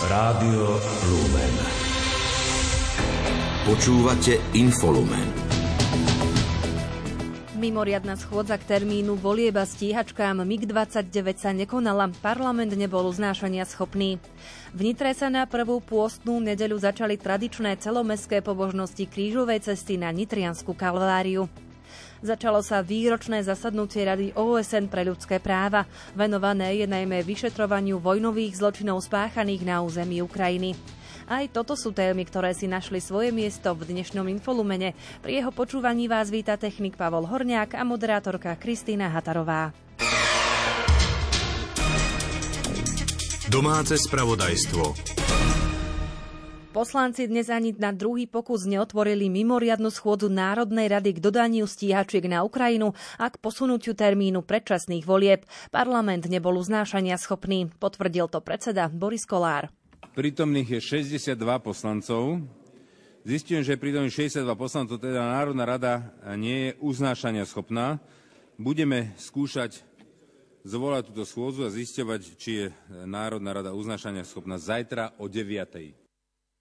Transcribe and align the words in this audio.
Rádio 0.00 0.80
Lumen. 1.12 1.54
Počúvate 3.68 4.40
Infolumen. 4.56 5.28
Mimoriadna 7.60 8.16
schôdza 8.16 8.56
k 8.56 8.64
termínu 8.64 9.20
volieba 9.20 9.68
stíhačkám 9.68 10.40
MiG-29 10.40 11.20
sa 11.36 11.52
nekonala, 11.52 12.08
parlament 12.24 12.72
nebol 12.72 13.12
uznášania 13.12 13.68
schopný. 13.68 14.16
V 14.72 14.80
Nitre 14.88 15.12
sa 15.12 15.28
na 15.28 15.44
prvú 15.44 15.84
pôstnú 15.84 16.40
nedeľu 16.40 16.80
začali 16.80 17.20
tradičné 17.20 17.76
celomestské 17.76 18.40
pobožnosti 18.40 19.04
krížovej 19.04 19.68
cesty 19.68 20.00
na 20.00 20.08
Nitriansku 20.08 20.72
kalváriu. 20.72 21.44
Začalo 22.20 22.60
sa 22.60 22.84
výročné 22.84 23.40
zasadnutie 23.40 24.04
Rady 24.04 24.36
OSN 24.36 24.92
pre 24.92 25.08
ľudské 25.08 25.40
práva. 25.40 25.88
Venované 26.12 26.76
je 26.76 26.84
najmä 26.84 27.24
vyšetrovaniu 27.24 27.96
vojnových 27.96 28.60
zločinov 28.60 29.00
spáchaných 29.00 29.64
na 29.64 29.80
území 29.80 30.20
Ukrajiny. 30.20 30.76
Aj 31.24 31.48
toto 31.48 31.72
sú 31.80 31.96
témy, 31.96 32.28
ktoré 32.28 32.52
si 32.52 32.68
našli 32.68 33.00
svoje 33.00 33.32
miesto 33.32 33.72
v 33.72 33.88
dnešnom 33.88 34.28
infolumene. 34.28 34.92
Pri 35.24 35.40
jeho 35.40 35.48
počúvaní 35.48 36.12
vás 36.12 36.28
víta 36.28 36.60
technik 36.60 37.00
Pavol 37.00 37.24
Horniak 37.24 37.72
a 37.72 37.88
moderátorka 37.88 38.52
Kristýna 38.60 39.08
Hatarová. 39.08 39.72
Domáce 43.48 43.96
spravodajstvo. 43.96 45.19
Poslanci 46.70 47.26
dnes 47.26 47.50
ani 47.50 47.74
na 47.74 47.90
druhý 47.90 48.30
pokus 48.30 48.62
neotvorili 48.62 49.26
mimoriadnu 49.26 49.90
schôdzu 49.90 50.30
Národnej 50.30 50.86
rady 50.86 51.18
k 51.18 51.22
dodaniu 51.22 51.66
stíhačiek 51.66 52.22
na 52.30 52.46
Ukrajinu 52.46 52.94
a 53.18 53.26
k 53.26 53.42
posunutiu 53.42 53.90
termínu 53.90 54.46
predčasných 54.46 55.02
volieb. 55.02 55.42
Parlament 55.74 56.30
nebol 56.30 56.54
uznášania 56.54 57.18
schopný, 57.18 57.66
potvrdil 57.82 58.30
to 58.30 58.38
predseda 58.38 58.86
Boris 58.86 59.26
Kolár. 59.26 59.66
Prítomných 60.14 60.78
je 60.78 61.10
62 61.10 61.34
poslancov. 61.58 62.38
Zistím, 63.26 63.66
že 63.66 63.74
prítomných 63.74 64.30
62 64.30 64.46
poslancov, 64.54 65.02
teda 65.02 65.26
Národná 65.26 65.66
rada 65.66 66.14
nie 66.38 66.70
je 66.70 66.78
uznášania 66.86 67.50
schopná. 67.50 67.98
Budeme 68.54 69.10
skúšať 69.18 69.82
zvolať 70.62 71.10
túto 71.10 71.26
schôdzu 71.26 71.66
a 71.66 71.74
zisťovať, 71.74 72.20
či 72.38 72.50
je 72.62 72.66
Národná 73.10 73.58
rada 73.58 73.74
uznášania 73.74 74.22
schopná 74.22 74.54
zajtra 74.54 75.18
o 75.18 75.26
9. 75.26 76.09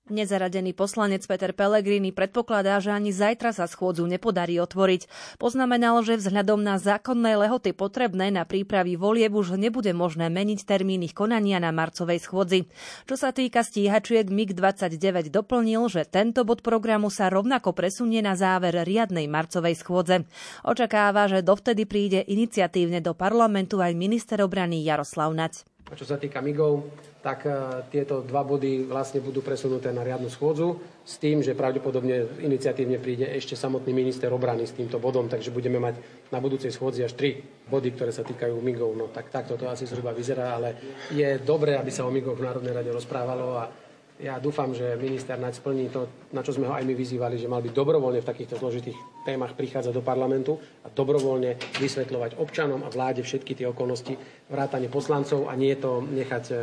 Nezaradený 0.10 0.74
poslanec 0.74 1.22
Peter 1.30 1.54
Pellegrini 1.54 2.10
predpokladá, 2.10 2.82
že 2.82 2.90
ani 2.90 3.14
zajtra 3.14 3.54
sa 3.54 3.70
schôdzu 3.70 4.10
nepodarí 4.10 4.58
otvoriť. 4.58 5.06
Poznamenal, 5.38 6.02
že 6.02 6.18
vzhľadom 6.18 6.66
na 6.66 6.82
zákonné 6.82 7.38
lehoty 7.38 7.78
potrebné 7.78 8.34
na 8.34 8.42
prípravy 8.42 8.98
volieb 8.98 9.30
už 9.38 9.62
nebude 9.62 9.94
možné 9.94 10.34
meniť 10.34 10.66
termín 10.66 11.06
ich 11.06 11.14
konania 11.14 11.62
na 11.62 11.70
marcovej 11.70 12.26
schôdzi. 12.26 12.66
Čo 13.06 13.22
sa 13.22 13.30
týka 13.30 13.62
stíhačiek 13.62 14.26
MiG-29 14.34 15.30
doplnil, 15.30 15.86
že 15.94 16.10
tento 16.10 16.42
bod 16.42 16.66
programu 16.66 17.14
sa 17.14 17.30
rovnako 17.30 17.78
presunie 17.78 18.26
na 18.26 18.34
záver 18.34 18.82
riadnej 18.82 19.30
marcovej 19.30 19.78
schôdze. 19.78 20.26
Očakáva, 20.66 21.30
že 21.30 21.46
dovtedy 21.46 21.86
príde 21.86 22.26
iniciatívne 22.26 22.98
do 22.98 23.14
parlamentu 23.14 23.78
aj 23.78 23.94
minister 23.94 24.42
obrany 24.42 24.82
Jaroslav 24.82 25.30
Nať. 25.38 25.70
A 25.90 25.98
čo 25.98 26.06
sa 26.06 26.22
týka 26.22 26.38
MIGov, 26.38 26.86
tak 27.26 27.50
e, 27.50 27.52
tieto 27.90 28.22
dva 28.22 28.46
body 28.46 28.86
vlastne 28.86 29.26
budú 29.26 29.42
presunuté 29.42 29.90
na 29.90 30.06
riadnu 30.06 30.30
schôdzu 30.30 30.78
s 31.02 31.18
tým, 31.18 31.42
že 31.42 31.58
pravdepodobne 31.58 32.40
iniciatívne 32.46 33.02
príde 33.02 33.26
ešte 33.26 33.58
samotný 33.58 33.92
minister 33.92 34.30
obrany 34.30 34.70
s 34.70 34.78
týmto 34.78 35.02
bodom, 35.02 35.26
takže 35.26 35.50
budeme 35.50 35.82
mať 35.82 35.98
na 36.30 36.38
budúcej 36.38 36.70
schôdzi 36.70 37.02
až 37.02 37.18
tri 37.18 37.42
body, 37.66 37.98
ktoré 37.98 38.14
sa 38.14 38.22
týkajú 38.22 38.54
MIGov. 38.62 38.92
No 38.94 39.06
tak 39.10 39.34
takto 39.34 39.58
to 39.58 39.66
asi 39.66 39.90
zhruba 39.90 40.14
vyzerá, 40.14 40.62
ale 40.62 40.78
je 41.10 41.42
dobré, 41.42 41.74
aby 41.74 41.90
sa 41.90 42.06
o 42.06 42.14
MIGoch 42.14 42.38
v 42.38 42.46
Národnej 42.46 42.74
rade 42.78 42.94
rozprávalo 42.94 43.58
a 43.58 43.89
ja 44.20 44.36
dúfam, 44.36 44.76
že 44.76 45.00
minister 45.00 45.40
Naď 45.40 45.64
splní 45.64 45.88
to, 45.88 46.12
na 46.36 46.44
čo 46.44 46.52
sme 46.52 46.68
ho 46.68 46.76
aj 46.76 46.84
my 46.84 46.92
vyzývali, 46.92 47.40
že 47.40 47.48
mal 47.48 47.64
byť 47.64 47.72
dobrovoľne 47.72 48.20
v 48.20 48.28
takýchto 48.28 48.60
zložitých 48.60 49.00
témach 49.24 49.56
prichádzať 49.56 49.96
do 49.96 50.04
parlamentu 50.04 50.60
a 50.84 50.92
dobrovoľne 50.92 51.56
vysvetľovať 51.80 52.36
občanom 52.36 52.84
a 52.84 52.92
vláde 52.92 53.24
všetky 53.24 53.56
tie 53.56 53.72
okolnosti 53.72 54.20
vrátane 54.52 54.92
poslancov 54.92 55.48
a 55.48 55.56
nie 55.56 55.72
to 55.80 56.04
nechať 56.04 56.44
e, 56.52 56.56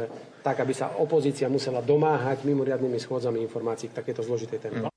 tak, 0.45 0.61
aby 0.61 0.77
sa 0.77 1.01
opozícia 1.01 1.49
musela 1.49 1.81
domáhať 1.81 2.45
mimoriadnými 2.45 3.01
schôdzami 3.01 3.41
informácií 3.41 3.89
k 3.89 3.99
takéto 4.05 4.21
zložitej 4.21 4.61
téme. 4.61 4.96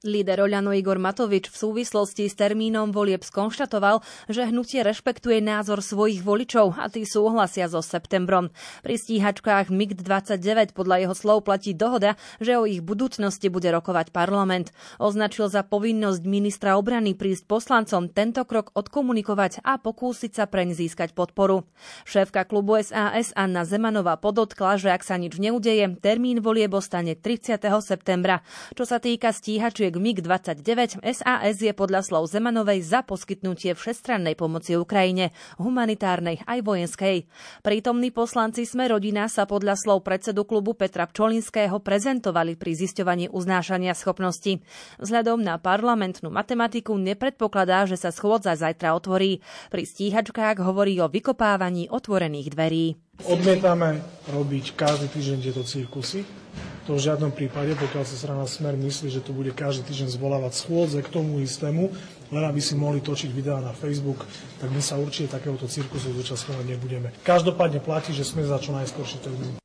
Líder 0.00 0.40
Oľano 0.40 0.72
Igor 0.72 0.96
Matovič 0.96 1.52
v 1.52 1.60
súvislosti 1.60 2.24
s 2.24 2.32
termínom 2.32 2.88
volieb 2.88 3.20
skonštatoval, 3.20 4.00
že 4.32 4.48
hnutie 4.48 4.80
rešpektuje 4.80 5.44
názor 5.44 5.84
svojich 5.84 6.24
voličov 6.24 6.72
a 6.80 6.88
tí 6.88 7.04
súhlasia 7.04 7.68
so 7.68 7.84
septembrom. 7.84 8.48
Pri 8.80 8.96
stíhačkách 8.96 9.68
MiG-29 9.68 10.72
podľa 10.72 11.04
jeho 11.04 11.12
slov 11.12 11.44
platí 11.44 11.76
dohoda, 11.76 12.16
že 12.40 12.56
o 12.56 12.64
ich 12.64 12.80
budúcnosti 12.80 13.52
bude 13.52 13.68
rokovať 13.68 14.08
parlament. 14.08 14.72
Označil 14.96 15.52
za 15.52 15.68
povinnosť 15.68 16.24
ministra 16.24 16.80
obrany 16.80 17.12
prísť 17.12 17.44
poslancom 17.44 18.08
tento 18.08 18.48
krok 18.48 18.72
odkomunikovať 18.72 19.60
a 19.68 19.76
pokúsiť 19.76 20.32
sa 20.32 20.48
preň 20.48 20.80
získať 20.80 21.12
podporu. 21.12 21.68
Šéfka 22.08 22.48
klubu 22.48 22.80
SAS 22.80 23.36
Anna 23.36 23.68
Zemanová 23.68 24.16
podotkla, 24.16 24.80
že 24.80 24.96
ak 24.96 25.04
sa 25.04 25.20
nič 25.20 25.36
neudeje, 25.36 25.92
termín 26.00 26.40
volieb 26.40 26.72
ostane 26.72 27.20
30. 27.20 27.60
septembra. 27.84 28.40
Čo 28.72 28.88
sa 28.88 28.96
týka 28.96 29.28
stíhačiek 29.36 29.89
jednotiek 29.90 30.22
MiG-29 30.22 31.02
SAS 31.02 31.58
je 31.58 31.72
podľa 31.74 32.06
slov 32.06 32.30
Zemanovej 32.30 32.86
za 32.86 33.02
poskytnutie 33.02 33.74
všestrannej 33.74 34.38
pomoci 34.38 34.78
Ukrajine, 34.78 35.34
humanitárnej 35.58 36.46
aj 36.46 36.58
vojenskej. 36.62 37.26
Prítomní 37.66 38.14
poslanci 38.14 38.62
Sme 38.62 38.86
rodina 38.86 39.26
sa 39.26 39.50
podľa 39.50 39.74
slov 39.74 40.06
predsedu 40.06 40.46
klubu 40.46 40.78
Petra 40.78 41.10
Pčolinského 41.10 41.82
prezentovali 41.82 42.54
pri 42.54 42.72
zisťovaní 42.78 43.34
uznášania 43.34 43.98
schopnosti. 43.98 44.62
Vzhľadom 45.02 45.42
na 45.42 45.58
parlamentnú 45.58 46.30
matematiku 46.30 46.94
nepredpokladá, 46.94 47.90
že 47.90 47.98
sa 47.98 48.14
schôdza 48.14 48.54
zajtra 48.54 48.94
otvorí. 48.94 49.42
Pri 49.74 49.82
stíhačkách 49.82 50.62
hovorí 50.62 51.02
o 51.02 51.10
vykopávaní 51.10 51.90
otvorených 51.90 52.48
dverí. 52.54 52.86
Odmietame 53.26 54.00
robiť 54.32 54.64
každý 54.78 55.12
týždeň 55.12 55.38
tieto 55.44 55.62
cirkusy. 55.66 56.39
To 56.88 56.96
v 56.96 57.04
žiadnom 57.04 57.28
prípade, 57.30 57.76
pokiaľ 57.76 58.04
sa 58.08 58.16
strana 58.16 58.48
Smer 58.48 58.74
myslí, 58.74 59.12
že 59.12 59.20
tu 59.20 59.36
bude 59.36 59.52
každý 59.52 59.84
týždeň 59.84 60.16
zvolávať 60.16 60.52
schôdze 60.56 60.98
k 61.04 61.12
tomu 61.12 61.44
istému, 61.44 61.92
len 62.32 62.44
aby 62.48 62.58
si 62.58 62.72
mohli 62.72 63.04
točiť 63.04 63.30
videá 63.30 63.60
na 63.60 63.76
Facebook, 63.76 64.24
tak 64.58 64.72
my 64.72 64.80
sa 64.80 64.96
určite 64.96 65.36
takéhoto 65.36 65.68
cirkusu 65.68 66.10
zúčastňovať 66.16 66.64
nebudeme. 66.66 67.12
Každopádne 67.20 67.84
platí, 67.84 68.16
že 68.16 68.24
sme 68.24 68.42
za 68.48 68.56
čo 68.56 68.72
najskorší 68.72 69.20
termín. 69.20 69.59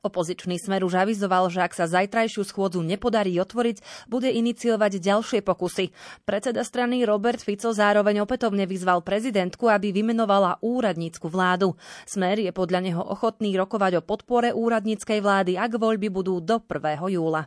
Opozičný 0.00 0.56
smer 0.56 0.80
už 0.80 0.96
avizoval, 0.96 1.52
že 1.52 1.60
ak 1.60 1.76
sa 1.76 1.84
zajtrajšiu 1.84 2.40
schôdzu 2.48 2.80
nepodarí 2.80 3.36
otvoriť, 3.36 4.08
bude 4.08 4.32
iniciovať 4.32 4.96
ďalšie 4.96 5.40
pokusy. 5.44 5.92
Predseda 6.24 6.64
strany 6.64 7.04
Robert 7.04 7.44
Fico 7.44 7.68
zároveň 7.76 8.24
opätovne 8.24 8.64
vyzval 8.64 9.04
prezidentku, 9.04 9.68
aby 9.68 9.92
vymenovala 9.92 10.56
úradnícku 10.64 11.28
vládu. 11.28 11.76
Smer 12.08 12.40
je 12.40 12.48
podľa 12.48 12.80
neho 12.80 13.02
ochotný 13.04 13.52
rokovať 13.60 14.00
o 14.00 14.06
podpore 14.06 14.56
úradníckej 14.56 15.20
vlády, 15.20 15.60
ak 15.60 15.76
voľby 15.76 16.08
budú 16.08 16.40
do 16.40 16.64
1. 16.64 17.12
júla. 17.12 17.44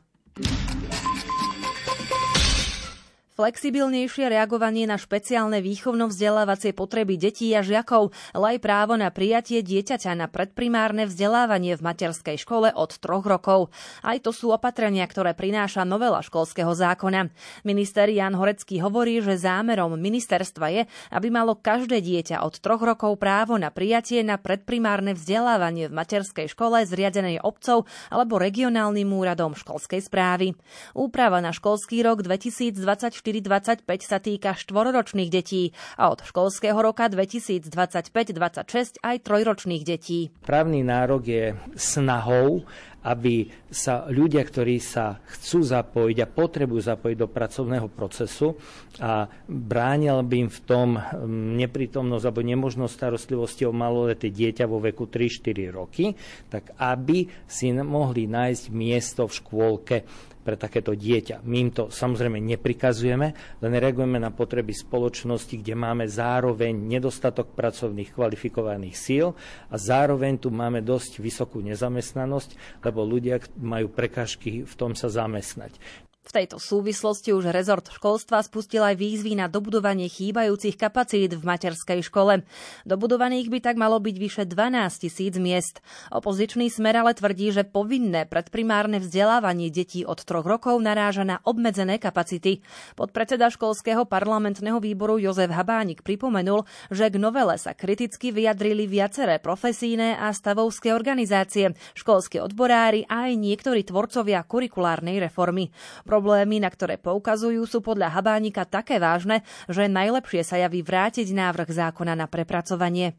Flexibilnejšie 3.34 4.30
reagovanie 4.30 4.86
na 4.86 5.02
špeciálne 5.02 5.58
výchovno-vzdelávacie 5.66 6.70
potreby 6.70 7.18
detí 7.18 7.50
a 7.58 7.66
žiakov, 7.66 8.14
ale 8.30 8.54
aj 8.54 8.58
právo 8.62 8.94
na 8.94 9.10
prijatie 9.10 9.66
dieťaťa 9.66 10.14
na 10.14 10.30
predprimárne 10.30 11.10
vzdelávanie 11.10 11.74
v 11.74 11.82
materskej 11.82 12.38
škole 12.38 12.70
od 12.70 12.94
troch 13.02 13.26
rokov. 13.26 13.74
Aj 14.06 14.22
to 14.22 14.30
sú 14.30 14.54
opatrenia, 14.54 15.10
ktoré 15.10 15.34
prináša 15.34 15.82
novela 15.82 16.22
školského 16.22 16.78
zákona. 16.78 17.34
Minister 17.66 18.06
Jan 18.06 18.38
Horecký 18.38 18.86
hovorí, 18.86 19.18
že 19.18 19.42
zámerom 19.42 19.98
ministerstva 19.98 20.68
je, 20.70 20.82
aby 21.10 21.34
malo 21.34 21.58
každé 21.58 22.06
dieťa 22.06 22.46
od 22.46 22.62
troch 22.62 22.86
rokov 22.86 23.18
právo 23.18 23.58
na 23.58 23.74
prijatie 23.74 24.22
na 24.22 24.38
predprimárne 24.38 25.18
vzdelávanie 25.18 25.90
v 25.90 25.98
materskej 25.98 26.54
škole 26.54 26.86
zriadenej 26.86 27.42
obcov 27.42 27.90
alebo 28.14 28.38
regionálnym 28.38 29.10
úradom 29.10 29.58
školskej 29.58 30.06
správy. 30.06 30.54
Úprava 30.94 31.42
na 31.42 31.50
školský 31.50 32.06
rok 32.06 32.22
2024 32.22 33.23
2025 33.24 33.88
sa 34.04 34.20
týka 34.20 34.52
štvoročných 34.52 35.32
detí 35.32 35.72
a 35.96 36.12
od 36.12 36.28
školského 36.28 36.76
roka 36.76 37.08
2025-26 37.08 39.00
aj 39.00 39.16
trojročných 39.24 39.84
detí. 39.88 40.28
Právny 40.44 40.84
nárok 40.84 41.24
je 41.24 41.46
snahou 41.80 42.68
aby 43.04 43.52
sa 43.68 44.08
ľudia, 44.08 44.48
ktorí 44.48 44.80
sa 44.80 45.20
chcú 45.28 45.60
zapojiť 45.60 46.18
a 46.24 46.32
potrebujú 46.32 46.80
zapojiť 46.80 47.18
do 47.20 47.28
pracovného 47.28 47.88
procesu 47.92 48.56
a 49.04 49.28
bránil 49.52 50.24
by 50.24 50.48
im 50.48 50.50
v 50.50 50.60
tom 50.64 50.96
mm, 50.96 51.60
neprítomnosť 51.60 52.24
alebo 52.24 52.42
nemožnosť 52.48 52.94
starostlivosti 52.96 53.68
o 53.68 53.76
maloleté 53.76 54.32
dieťa 54.32 54.64
vo 54.64 54.80
veku 54.80 55.12
3-4 55.12 55.76
roky, 55.76 56.16
tak 56.48 56.72
aby 56.80 57.28
si 57.44 57.76
mohli 57.76 58.32
nájsť 58.32 58.64
miesto 58.72 59.28
v 59.28 59.36
škôlke 59.36 59.98
pre 60.44 60.60
takéto 60.60 60.92
dieťa. 60.92 61.42
My 61.48 61.64
im 61.64 61.72
to 61.72 61.88
samozrejme 61.88 62.38
neprikazujeme, 62.38 63.28
len 63.64 63.74
reagujeme 63.74 64.20
na 64.20 64.30
potreby 64.30 64.76
spoločnosti, 64.76 65.56
kde 65.56 65.74
máme 65.74 66.06
zároveň 66.06 66.76
nedostatok 66.76 67.56
pracovných 67.56 68.12
kvalifikovaných 68.12 68.96
síl 69.00 69.32
a 69.72 69.76
zároveň 69.80 70.38
tu 70.38 70.52
máme 70.52 70.84
dosť 70.84 71.24
vysokú 71.24 71.64
nezamestnanosť, 71.64 72.84
lebo 72.84 73.08
ľudia 73.08 73.40
majú 73.58 73.88
prekažky 73.90 74.68
v 74.68 74.74
tom 74.76 74.94
sa 74.94 75.08
zamestnať. 75.08 76.04
V 76.24 76.32
tejto 76.32 76.56
súvislosti 76.56 77.36
už 77.36 77.52
rezort 77.52 77.84
školstva 77.92 78.40
spustil 78.48 78.80
aj 78.80 78.96
výzvy 78.96 79.36
na 79.36 79.52
dobudovanie 79.52 80.08
chýbajúcich 80.08 80.80
kapacít 80.80 81.36
v 81.36 81.44
materskej 81.44 82.00
škole. 82.00 82.48
Dobudovaných 82.88 83.52
by 83.52 83.60
tak 83.60 83.76
malo 83.76 84.00
byť 84.00 84.16
vyše 84.16 84.44
12 84.48 85.04
tisíc 85.04 85.36
miest. 85.36 85.84
Opozičný 86.16 86.72
smer 86.72 87.04
ale 87.04 87.12
tvrdí, 87.12 87.52
že 87.52 87.68
povinné 87.68 88.24
predprimárne 88.24 89.04
vzdelávanie 89.04 89.68
detí 89.68 90.08
od 90.08 90.24
troch 90.24 90.48
rokov 90.48 90.80
naráža 90.80 91.28
na 91.28 91.44
obmedzené 91.44 92.00
kapacity. 92.00 92.64
Podpredseda 92.96 93.52
školského 93.52 94.08
parlamentného 94.08 94.80
výboru 94.80 95.20
Jozef 95.20 95.52
Habánik 95.52 96.08
pripomenul, 96.08 96.64
že 96.88 97.12
k 97.12 97.20
novele 97.20 97.60
sa 97.60 97.76
kriticky 97.76 98.32
vyjadrili 98.32 98.88
viaceré 98.88 99.44
profesíne 99.44 100.16
a 100.16 100.32
stavovské 100.32 100.96
organizácie, 100.96 101.76
školské 102.00 102.40
odborári 102.40 103.04
a 103.12 103.28
aj 103.28 103.36
niektorí 103.36 103.84
tvorcovia 103.84 104.40
kurikulárnej 104.48 105.20
reformy. 105.20 105.68
Problémy, 106.14 106.62
na 106.62 106.70
ktoré 106.70 107.02
poukazujú, 107.02 107.66
sú 107.66 107.82
podľa 107.82 108.14
Habánika 108.14 108.70
také 108.70 109.02
vážne, 109.02 109.42
že 109.66 109.90
najlepšie 109.90 110.46
sa 110.46 110.62
javí 110.62 110.86
vrátiť 110.86 111.34
návrh 111.34 111.74
zákona 111.74 112.14
na 112.14 112.30
prepracovanie. 112.30 113.18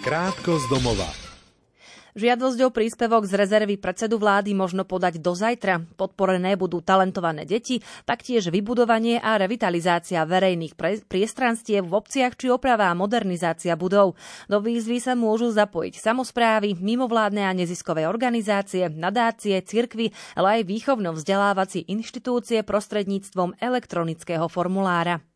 Krátko 0.00 0.56
z 0.56 0.64
domova. 0.72 1.21
Žiadosť 2.12 2.58
o 2.60 2.68
príspevok 2.68 3.24
z 3.24 3.40
rezervy 3.40 3.80
predsedu 3.80 4.20
vlády 4.20 4.52
možno 4.52 4.84
podať 4.84 5.16
do 5.16 5.32
zajtra. 5.32 5.80
Podporené 5.96 6.60
budú 6.60 6.84
talentované 6.84 7.48
deti, 7.48 7.80
taktiež 8.04 8.52
vybudovanie 8.52 9.16
a 9.16 9.40
revitalizácia 9.40 10.20
verejných 10.28 10.76
priestranstiev 11.08 11.88
v 11.88 11.96
obciach 11.96 12.36
či 12.36 12.52
oprava 12.52 12.92
a 12.92 12.98
modernizácia 12.98 13.80
budov. 13.80 14.20
Do 14.44 14.60
výzvy 14.60 15.00
sa 15.00 15.16
môžu 15.16 15.56
zapojiť 15.56 15.96
samozprávy, 15.96 16.76
mimovládne 16.76 17.48
a 17.48 17.56
neziskové 17.56 18.04
organizácie, 18.04 18.92
nadácie, 18.92 19.56
cirkvy, 19.64 20.12
ale 20.36 20.60
aj 20.60 20.68
výchovno-vzdelávacie 20.68 21.88
inštitúcie 21.88 22.60
prostredníctvom 22.60 23.56
elektronického 23.56 24.52
formulára. 24.52 25.31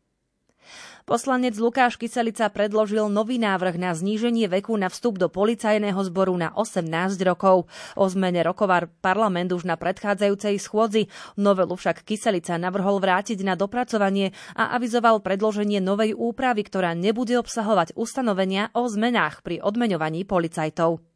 Poslanec 1.07 1.55
Lukáš 1.55 1.95
Kyselica 1.95 2.51
predložil 2.51 3.07
nový 3.07 3.39
návrh 3.39 3.79
na 3.79 3.95
zníženie 3.95 4.51
veku 4.51 4.75
na 4.75 4.91
vstup 4.91 5.15
do 5.15 5.31
policajného 5.31 5.95
zboru 6.03 6.35
na 6.35 6.51
18 6.51 6.83
rokov. 7.23 7.71
O 7.95 8.11
zmene 8.11 8.43
rokovar 8.43 8.91
parlament 8.99 9.55
už 9.55 9.63
na 9.63 9.79
predchádzajúcej 9.79 10.59
schôdzi. 10.59 11.07
Novelu 11.39 11.79
však 11.79 12.03
Kyselica 12.03 12.59
navrhol 12.59 12.99
vrátiť 12.99 13.39
na 13.39 13.55
dopracovanie 13.55 14.35
a 14.51 14.75
avizoval 14.75 15.23
predloženie 15.23 15.79
novej 15.79 16.11
úpravy, 16.11 16.67
ktorá 16.67 16.91
nebude 16.91 17.39
obsahovať 17.39 17.95
ustanovenia 17.95 18.75
o 18.75 18.91
zmenách 18.91 19.47
pri 19.47 19.63
odmeňovaní 19.63 20.27
policajtov. 20.27 21.06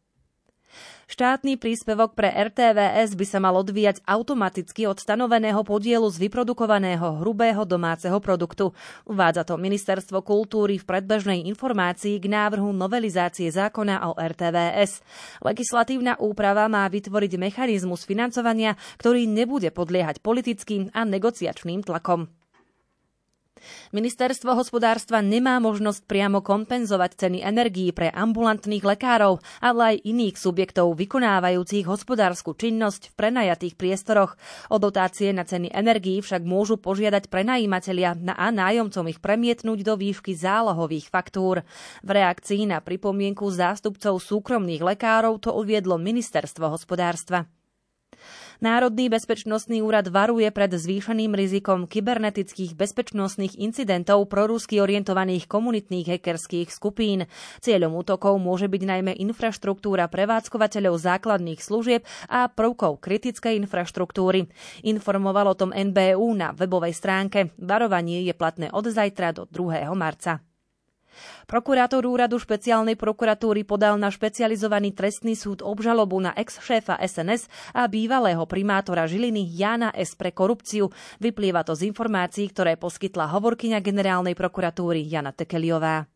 Štátny 1.11 1.59
príspevok 1.59 2.15
pre 2.15 2.31
RTVS 2.31 3.19
by 3.19 3.25
sa 3.27 3.43
mal 3.43 3.51
odvíjať 3.59 3.99
automaticky 4.07 4.87
od 4.87 4.95
stanoveného 4.95 5.59
podielu 5.59 6.07
z 6.07 6.15
vyprodukovaného 6.23 7.19
hrubého 7.19 7.67
domáceho 7.67 8.15
produktu. 8.23 8.71
Uvádza 9.03 9.43
to 9.43 9.59
Ministerstvo 9.59 10.23
kultúry 10.23 10.79
v 10.79 10.87
predbežnej 10.87 11.43
informácii 11.51 12.15
k 12.15 12.31
návrhu 12.31 12.71
novelizácie 12.71 13.51
zákona 13.51 14.07
o 14.07 14.15
RTVS. 14.15 15.03
Legislatívna 15.43 16.15
úprava 16.15 16.71
má 16.71 16.87
vytvoriť 16.87 17.35
mechanizmus 17.35 18.07
financovania, 18.07 18.79
ktorý 18.95 19.27
nebude 19.27 19.67
podliehať 19.67 20.23
politickým 20.23 20.95
a 20.95 21.03
negociačným 21.03 21.83
tlakom. 21.83 22.31
Ministerstvo 23.95 24.57
hospodárstva 24.57 25.23
nemá 25.23 25.61
možnosť 25.61 26.03
priamo 26.09 26.43
kompenzovať 26.43 27.15
ceny 27.15 27.39
energií 27.45 27.93
pre 27.95 28.09
ambulantných 28.11 28.83
lekárov, 28.83 29.39
ale 29.61 29.95
aj 29.95 30.03
iných 30.03 30.35
subjektov 30.35 30.97
vykonávajúcich 30.97 31.85
hospodárskú 31.85 32.57
činnosť 32.57 33.13
v 33.13 33.17
prenajatých 33.17 33.77
priestoroch. 33.79 34.35
O 34.73 34.81
dotácie 34.81 35.31
na 35.31 35.47
ceny 35.47 35.69
energií 35.71 36.19
však 36.19 36.43
môžu 36.43 36.81
požiadať 36.81 37.29
prenajímatelia 37.29 38.17
a 38.17 38.47
nájomcom 38.49 39.05
ich 39.07 39.21
premietnúť 39.21 39.79
do 39.85 39.93
výšky 39.95 40.33
zálohových 40.33 41.07
faktúr. 41.13 41.61
V 42.01 42.09
reakcii 42.09 42.67
na 42.67 42.81
pripomienku 42.81 43.45
zástupcov 43.47 44.17
súkromných 44.19 44.83
lekárov 44.83 45.37
to 45.37 45.53
uviedlo 45.53 46.01
Ministerstvo 46.01 46.73
hospodárstva. 46.73 47.45
Národný 48.61 49.09
bezpečnostný 49.09 49.81
úrad 49.81 50.05
varuje 50.13 50.45
pred 50.53 50.69
zvýšeným 50.69 51.33
rizikom 51.33 51.89
kybernetických 51.89 52.77
bezpečnostných 52.77 53.57
incidentov 53.57 54.29
prorusky 54.29 54.77
orientovaných 54.77 55.49
komunitných 55.49 56.05
hackerských 56.05 56.69
skupín. 56.69 57.25
Cieľom 57.57 57.97
útokov 57.97 58.37
môže 58.37 58.69
byť 58.69 58.81
najmä 58.85 59.17
infraštruktúra 59.17 60.05
prevádzkovateľov 60.13 60.93
základných 60.93 61.57
služieb 61.57 62.05
a 62.29 62.53
prvkov 62.53 63.01
kritickej 63.01 63.57
infraštruktúry. 63.65 64.45
Informoval 64.85 65.57
o 65.57 65.57
tom 65.57 65.73
NBU 65.73 66.29
na 66.37 66.53
webovej 66.53 66.93
stránke. 66.93 67.57
Varovanie 67.57 68.21
je 68.29 68.37
platné 68.37 68.69
od 68.69 68.85
zajtra 68.85 69.33
do 69.33 69.49
2. 69.49 69.89
marca. 69.97 70.50
Prokurátor 71.45 72.03
úradu 72.07 72.39
špeciálnej 72.41 72.97
prokuratúry 72.97 73.63
podal 73.63 73.95
na 73.99 74.09
špecializovaný 74.09 74.91
trestný 74.95 75.37
súd 75.37 75.63
obžalobu 75.63 76.17
na 76.19 76.31
ex-šéfa 76.33 76.97
SNS 76.99 77.47
a 77.75 77.87
bývalého 77.87 78.41
primátora 78.49 79.05
Žiliny 79.05 79.45
Jana 79.53 79.93
S. 79.93 80.17
pre 80.17 80.33
korupciu. 80.33 80.89
Vyplýva 81.19 81.63
to 81.63 81.77
z 81.77 81.91
informácií, 81.91 82.49
ktoré 82.49 82.75
poskytla 82.75 83.29
hovorkyňa 83.31 83.79
generálnej 83.79 84.33
prokuratúry 84.33 85.05
Jana 85.05 85.31
Tekeliová. 85.35 86.09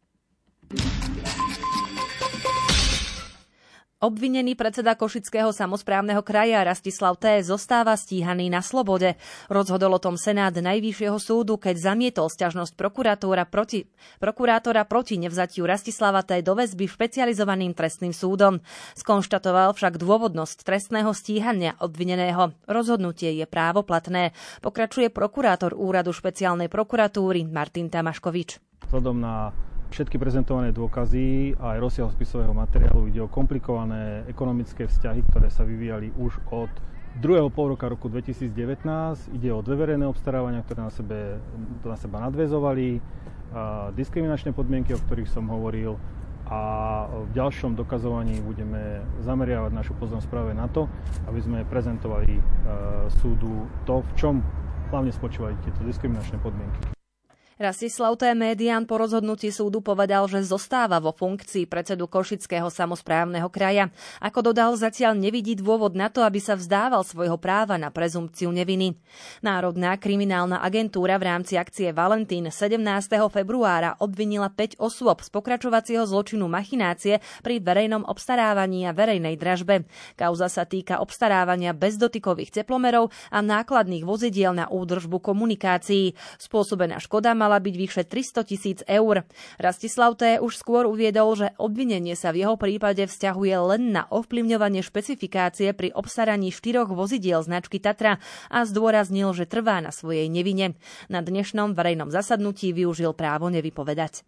Obvinený 4.05 4.53
predseda 4.53 4.93
Košického 4.93 5.49
samozprávneho 5.49 6.21
kraja 6.21 6.61
Rastislav 6.61 7.17
T. 7.17 7.41
zostáva 7.41 7.97
stíhaný 7.97 8.53
na 8.53 8.61
slobode. 8.61 9.17
Rozhodol 9.49 9.97
o 9.97 10.03
tom 10.03 10.13
Senát 10.13 10.53
Najvyššieho 10.53 11.17
súdu, 11.17 11.57
keď 11.57 11.89
zamietol 11.89 12.29
sťažnosť 12.29 12.77
prokurátora 12.77 13.49
proti, 13.49 13.89
prokurátora 14.21 14.85
proti 14.85 15.17
nevzatiu 15.17 15.65
Rastislava 15.65 16.21
T. 16.21 16.37
do 16.45 16.53
väzby 16.53 16.85
špecializovaným 16.85 17.73
trestným 17.73 18.13
súdom. 18.13 18.61
Skonštatoval 18.93 19.73
však 19.73 19.97
dôvodnosť 19.97 20.61
trestného 20.61 21.09
stíhania 21.09 21.73
obvineného. 21.81 22.53
Rozhodnutie 22.69 23.33
je 23.33 23.49
právoplatné. 23.49 24.37
Pokračuje 24.61 25.09
prokurátor 25.09 25.73
úradu 25.73 26.13
špeciálnej 26.13 26.69
prokuratúry 26.69 27.49
Martin 27.49 27.89
Tamaškovič. 27.89 28.85
Vzhľadom 28.85 29.17
na 29.17 29.49
všetky 29.95 30.19
prezentované 30.19 30.75
dôkazy 30.75 31.55
a 31.55 31.79
aj 31.79 31.79
rozsiaľ 31.79 32.11
spisového 32.11 32.51
materiálu 32.51 33.07
ide 33.07 33.23
o 33.23 33.31
komplikované 33.31 34.27
ekonomické 34.27 34.91
vzťahy, 34.91 35.23
ktoré 35.31 35.47
sa 35.47 35.63
vyvíjali 35.63 36.11
už 36.19 36.35
od 36.51 36.67
druhého 37.23 37.47
pol 37.47 37.79
roka 37.79 37.87
roku 37.87 38.11
2019. 38.11 38.51
Ide 39.31 39.55
o 39.55 39.63
dve 39.63 39.87
verejné 39.87 40.03
obstarávania, 40.03 40.67
ktoré 40.67 40.83
na, 40.83 40.91
sebe, 40.91 41.39
na 41.87 41.95
seba 41.95 42.19
nadvezovali, 42.27 42.99
diskriminačné 43.95 44.51
podmienky, 44.51 44.91
o 44.91 44.99
ktorých 44.99 45.31
som 45.31 45.47
hovoril 45.47 45.95
a 46.45 46.59
v 47.07 47.31
ďalšom 47.31 47.79
dokazovaní 47.79 48.43
budeme 48.43 48.99
zameriavať 49.23 49.71
našu 49.71 49.95
pozornosť 49.95 50.27
práve 50.27 50.51
na 50.51 50.67
to, 50.67 50.91
aby 51.31 51.39
sme 51.39 51.63
prezentovali 51.71 52.35
súdu 53.23 53.63
to, 53.87 54.03
v 54.03 54.11
čom 54.19 54.35
hlavne 54.91 55.15
spočívajú 55.15 55.55
tieto 55.63 55.87
diskriminačné 55.87 56.35
podmienky. 56.43 56.94
Rastislav 57.55 58.19
T. 58.19 58.35
Médian 58.35 58.83
po 58.83 58.99
rozhodnutí 58.99 59.47
súdu 59.47 59.79
povedal, 59.79 60.27
že 60.27 60.43
zostáva 60.43 60.99
vo 60.99 61.15
funkcii 61.15 61.71
predsedu 61.71 62.03
Košického 62.03 62.67
samozprávneho 62.67 63.47
kraja. 63.47 63.95
Ako 64.19 64.51
dodal, 64.51 64.75
zatiaľ 64.75 65.15
nevidí 65.15 65.55
dôvod 65.55 65.95
na 65.95 66.11
to, 66.11 66.19
aby 66.27 66.43
sa 66.43 66.59
vzdával 66.59 67.07
svojho 67.07 67.39
práva 67.39 67.79
na 67.79 67.95
prezumpciu 67.95 68.51
neviny. 68.51 68.99
Národná 69.39 69.95
kriminálna 69.95 70.59
agentúra 70.59 71.15
v 71.15 71.31
rámci 71.31 71.55
akcie 71.55 71.95
Valentín 71.95 72.51
17. 72.51 72.75
februára 73.31 73.95
obvinila 74.03 74.51
5 74.51 74.75
osôb 74.75 75.23
z 75.23 75.31
pokračovacieho 75.31 76.03
zločinu 76.03 76.51
machinácie 76.51 77.23
pri 77.39 77.63
verejnom 77.63 78.03
obstarávaní 78.03 78.83
a 78.83 78.91
verejnej 78.91 79.39
dražbe. 79.39 79.87
Kauza 80.19 80.51
sa 80.51 80.67
týka 80.67 80.99
obstarávania 80.99 81.71
bezdotykových 81.71 82.51
teplomerov 82.51 83.15
a 83.31 83.39
nákladných 83.39 84.03
vozidiel 84.03 84.51
na 84.51 84.67
údržbu 84.67 85.23
komunikácií. 85.23 86.19
Spôsobená 86.35 86.99
škoda 86.99 87.31
mala 87.45 87.61
byť 87.61 87.75
vyše 87.77 88.01
300 88.09 88.49
tisíc 88.49 88.79
eur. 88.89 89.21
Rastislav 89.61 90.17
T. 90.17 90.41
už 90.41 90.57
skôr 90.57 90.89
uviedol, 90.89 91.37
že 91.37 91.53
obvinenie 91.61 92.17
sa 92.17 92.33
v 92.33 92.41
jeho 92.41 92.57
prípade 92.57 93.05
vzťahuje 93.05 93.55
len 93.69 93.93
na 93.93 94.09
ovplyvňovanie 94.09 94.81
špecifikácie 94.81 95.77
pri 95.77 95.93
obsaraní 95.93 96.49
štyroch 96.49 96.89
vozidiel 96.89 97.45
značky 97.45 97.77
Tatra 97.77 98.17
a 98.49 98.65
zdôraznil, 98.65 99.29
že 99.37 99.45
trvá 99.45 99.77
na 99.77 99.93
svojej 99.93 100.25
nevine. 100.25 100.73
Na 101.05 101.21
dnešnom 101.21 101.77
verejnom 101.77 102.09
zasadnutí 102.09 102.73
využil 102.73 103.13
právo 103.13 103.53
nevypovedať. 103.53 104.25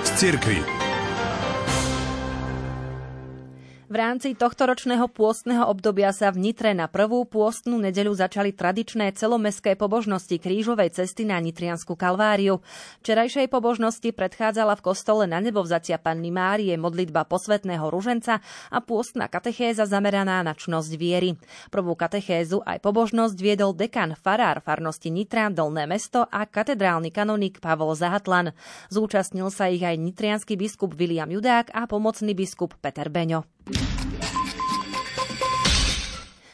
Z 0.00 0.79
V 3.90 3.98
rámci 3.98 4.38
tohtoročného 4.38 5.10
pôstneho 5.10 5.66
obdobia 5.66 6.14
sa 6.14 6.30
v 6.30 6.38
Nitre 6.38 6.70
na 6.78 6.86
prvú 6.86 7.26
pôstnu 7.26 7.74
nedeľu 7.74 8.22
začali 8.22 8.54
tradičné 8.54 9.10
celomestské 9.18 9.74
pobožnosti 9.74 10.38
krížovej 10.38 10.94
cesty 10.94 11.26
na 11.26 11.42
Nitriansku 11.42 11.98
kalváriu. 11.98 12.62
Včerajšej 13.02 13.50
pobožnosti 13.50 14.14
predchádzala 14.14 14.78
v 14.78 14.84
kostole 14.86 15.26
na 15.26 15.42
nebovzatia 15.42 15.98
Panny 15.98 16.30
Márie 16.30 16.78
modlitba 16.78 17.26
posvetného 17.26 17.82
ruženca 17.90 18.38
a 18.70 18.78
pôstna 18.78 19.26
katechéza 19.26 19.90
zameraná 19.90 20.38
na 20.46 20.54
čnosť 20.54 20.92
viery. 20.94 21.34
Prvú 21.74 21.98
katechézu 21.98 22.62
aj 22.62 22.78
pobožnosť 22.86 23.42
viedol 23.42 23.74
dekan 23.74 24.14
farár 24.14 24.62
farnosti 24.62 25.10
Nitra, 25.10 25.50
Dolné 25.50 25.90
mesto 25.90 26.30
a 26.30 26.46
katedrálny 26.46 27.10
kanonik 27.10 27.58
Pavol 27.58 27.98
Zahatlan. 27.98 28.54
Zúčastnil 28.86 29.50
sa 29.50 29.66
ich 29.66 29.82
aj 29.82 29.98
nitrianský 29.98 30.54
biskup 30.54 30.94
William 30.94 31.26
Judák 31.26 31.74
a 31.74 31.90
pomocný 31.90 32.38
biskup 32.38 32.78
Peter 32.78 33.10
Beňo. 33.10 33.42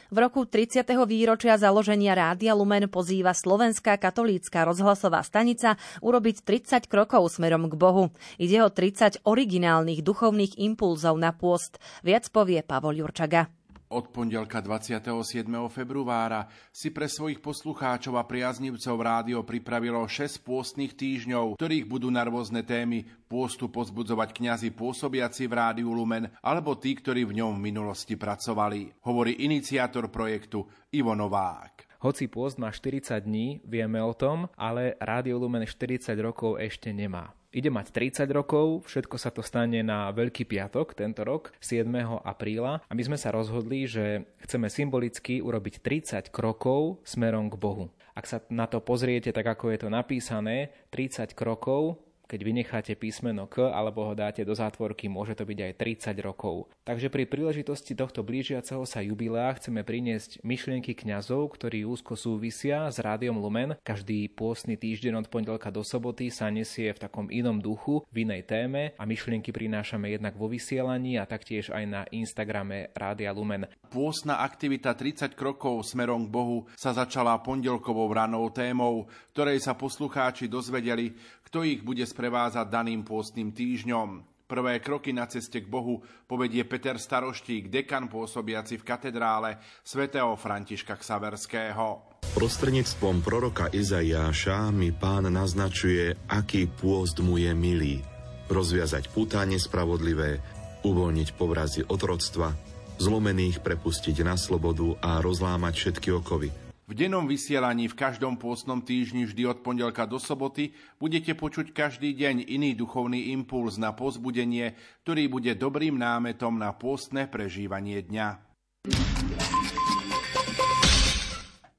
V 0.07 0.17
roku 0.25 0.47
30. 0.47 0.87
výročia 1.03 1.59
založenia 1.59 2.15
Rádia 2.15 2.55
Lumen 2.55 2.87
pozýva 2.87 3.35
Slovenská 3.35 3.99
katolícka 3.99 4.63
rozhlasová 4.63 5.19
stanica 5.21 5.75
urobiť 5.99 6.41
30 6.41 6.87
krokov 6.87 7.37
smerom 7.37 7.67
k 7.67 7.75
Bohu. 7.75 8.09
Ide 8.39 8.63
o 8.63 8.71
30 8.71 9.27
originálnych 9.27 10.01
duchovných 10.01 10.57
impulzov 10.63 11.19
na 11.19 11.35
pôst. 11.35 11.77
Viac 12.07 12.31
povie 12.31 12.63
Pavol 12.63 13.03
Jurčaga. 13.03 13.56
Od 13.87 14.11
pondelka 14.11 14.59
27. 14.59 15.47
februára 15.71 16.51
si 16.75 16.91
pre 16.91 17.07
svojich 17.07 17.39
poslucháčov 17.39 18.19
a 18.19 18.27
priaznivcov 18.27 18.95
rádio 18.99 19.47
pripravilo 19.47 20.03
6 20.03 20.43
pôstnych 20.43 20.91
týždňov, 20.91 21.55
ktorých 21.55 21.87
budú 21.87 22.11
na 22.11 22.27
rôzne 22.27 22.67
témy 22.67 23.07
pôstu 23.31 23.71
pozbudzovať 23.71 24.35
kňazi 24.35 24.75
pôsobiaci 24.75 25.47
v 25.47 25.53
rádiu 25.55 25.95
Lumen 25.95 26.27
alebo 26.43 26.75
tí, 26.75 26.99
ktorí 26.99 27.23
v 27.23 27.39
ňom 27.39 27.55
v 27.55 27.71
minulosti 27.71 28.19
pracovali, 28.19 29.07
hovorí 29.07 29.47
iniciátor 29.47 30.11
projektu 30.11 30.67
Ivo 30.91 31.15
Novák. 31.15 31.87
Hoci 32.03 32.27
pôst 32.27 32.59
má 32.59 32.75
40 32.75 33.23
dní, 33.23 33.63
vieme 33.63 34.03
o 34.03 34.11
tom, 34.11 34.51
ale 34.59 34.99
Rádio 34.99 35.39
Lumen 35.39 35.63
40 35.63 36.11
rokov 36.19 36.59
ešte 36.59 36.91
nemá. 36.91 37.31
Ide 37.47 37.71
mať 37.71 37.95
30 37.95 38.27
rokov, 38.35 38.91
všetko 38.91 39.15
sa 39.15 39.31
to 39.31 39.39
stane 39.39 39.79
na 39.79 40.11
Veľký 40.11 40.43
piatok 40.43 40.91
tento 40.91 41.23
rok, 41.23 41.55
7. 41.63 41.87
apríla 42.19 42.83
a 42.83 42.91
my 42.91 43.03
sme 43.07 43.15
sa 43.15 43.31
rozhodli, 43.31 43.87
že 43.87 44.27
chceme 44.43 44.67
symbolicky 44.67 45.39
urobiť 45.39 45.79
30 45.79 46.27
krokov 46.27 46.99
smerom 47.07 47.47
k 47.47 47.55
Bohu. 47.55 47.87
Ak 48.17 48.27
sa 48.27 48.43
na 48.51 48.67
to 48.67 48.83
pozriete 48.83 49.31
tak, 49.31 49.47
ako 49.47 49.71
je 49.71 49.79
to 49.79 49.87
napísané, 49.87 50.75
30 50.91 51.31
krokov 51.39 52.03
keď 52.27 52.39
vynecháte 52.43 52.93
písmeno 52.99 53.47
K 53.47 53.71
alebo 53.71 54.03
ho 54.03 54.13
dáte 54.13 54.43
do 54.43 54.51
zátvorky, 54.51 55.07
môže 55.07 55.33
to 55.33 55.47
byť 55.47 55.59
aj 55.63 55.73
30 56.11 56.27
rokov. 56.27 56.67
Takže 56.83 57.07
pri 57.07 57.23
príležitosti 57.23 57.95
tohto 57.95 58.21
blížiaceho 58.21 58.83
sa 58.83 58.99
jubilea 58.99 59.55
chceme 59.55 59.87
priniesť 59.87 60.43
myšlienky 60.43 60.91
kňazov, 60.93 61.55
ktorí 61.55 61.87
úzko 61.87 62.19
súvisia 62.19 62.91
s 62.91 62.99
Rádiom 62.99 63.39
Lumen. 63.39 63.79
Každý 63.81 64.27
pôstny 64.35 64.75
týždeň 64.75 65.23
od 65.23 65.27
pondelka 65.31 65.71
do 65.71 65.81
soboty 65.87 66.27
sa 66.27 66.51
nesie 66.51 66.91
v 66.91 66.99
takom 66.99 67.31
inom 67.31 67.63
duchu, 67.63 68.03
v 68.11 68.27
inej 68.27 68.43
téme 68.43 68.91
a 68.99 69.03
myšlienky 69.07 69.55
prinášame 69.55 70.11
jednak 70.11 70.35
vo 70.35 70.51
vysielaní 70.51 71.15
a 71.15 71.23
taktiež 71.23 71.71
aj 71.71 71.83
na 71.87 72.01
Instagrame 72.11 72.91
Rádia 72.91 73.31
Lumen. 73.31 73.71
Pôstna 73.87 74.43
aktivita 74.43 74.91
30 74.91 75.31
krokov 75.31 75.87
smerom 75.87 76.27
k 76.27 76.33
Bohu 76.35 76.57
sa 76.75 76.91
začala 76.91 77.39
pondelkovou 77.39 78.11
ranou 78.11 78.51
témou, 78.51 79.07
ktorej 79.31 79.63
sa 79.63 79.79
poslucháči 79.79 80.51
dozvedeli, 80.51 81.15
kto 81.47 81.63
ich 81.63 81.79
bude 81.79 82.03
sprevázať 82.03 82.67
daným 82.67 83.07
pôstnym 83.07 83.55
týždňom. 83.55 84.35
Prvé 84.47 84.79
kroky 84.79 85.11
na 85.11 85.27
ceste 85.27 85.63
k 85.63 85.67
Bohu 85.67 86.03
povedie 86.27 86.63
Peter 86.67 86.95
Staroštík, 86.95 87.71
dekan 87.71 88.07
pôsobiaci 88.11 88.79
v 88.79 88.83
katedrále 88.83 89.59
svätého 89.83 90.35
Františka 90.35 90.99
Ksaverského. 90.99 92.19
Prostredníctvom 92.35 93.23
proroka 93.23 93.67
Izaiáša 93.71 94.71
mi 94.71 94.91
pán 94.91 95.27
naznačuje, 95.27 96.15
aký 96.31 96.67
pôst 96.67 97.19
mu 97.19 97.39
je 97.39 97.51
milý. 97.51 98.03
Rozviazať 98.47 99.11
púta 99.11 99.43
nespravodlivé, 99.43 100.39
uvoľniť 100.87 101.29
povrazy 101.35 101.83
otroctva, 101.83 102.55
zlomených 103.03 103.59
prepustiť 103.59 104.23
na 104.23 104.39
slobodu 104.39 104.95
a 105.03 105.19
rozlámať 105.19 105.73
všetky 105.75 106.11
okovy– 106.15 106.51
v 106.87 106.95
dennom 106.95 107.27
vysielaní 107.27 107.91
v 107.91 107.99
každom 107.99 108.39
pôstnom 108.39 108.79
týždni 108.79 109.27
vždy 109.27 109.43
od 109.43 109.59
pondelka 109.59 110.07
do 110.07 110.15
soboty 110.15 110.71
budete 111.03 111.35
počuť 111.35 111.75
každý 111.75 112.15
deň 112.15 112.47
iný 112.47 112.79
duchovný 112.79 113.35
impuls 113.35 113.75
na 113.75 113.91
pozbudenie, 113.91 114.71
ktorý 115.03 115.27
bude 115.27 115.51
dobrým 115.59 115.99
námetom 115.99 116.55
na 116.55 116.71
pôstne 116.71 117.27
prežívanie 117.27 117.99
dňa. 118.07 118.39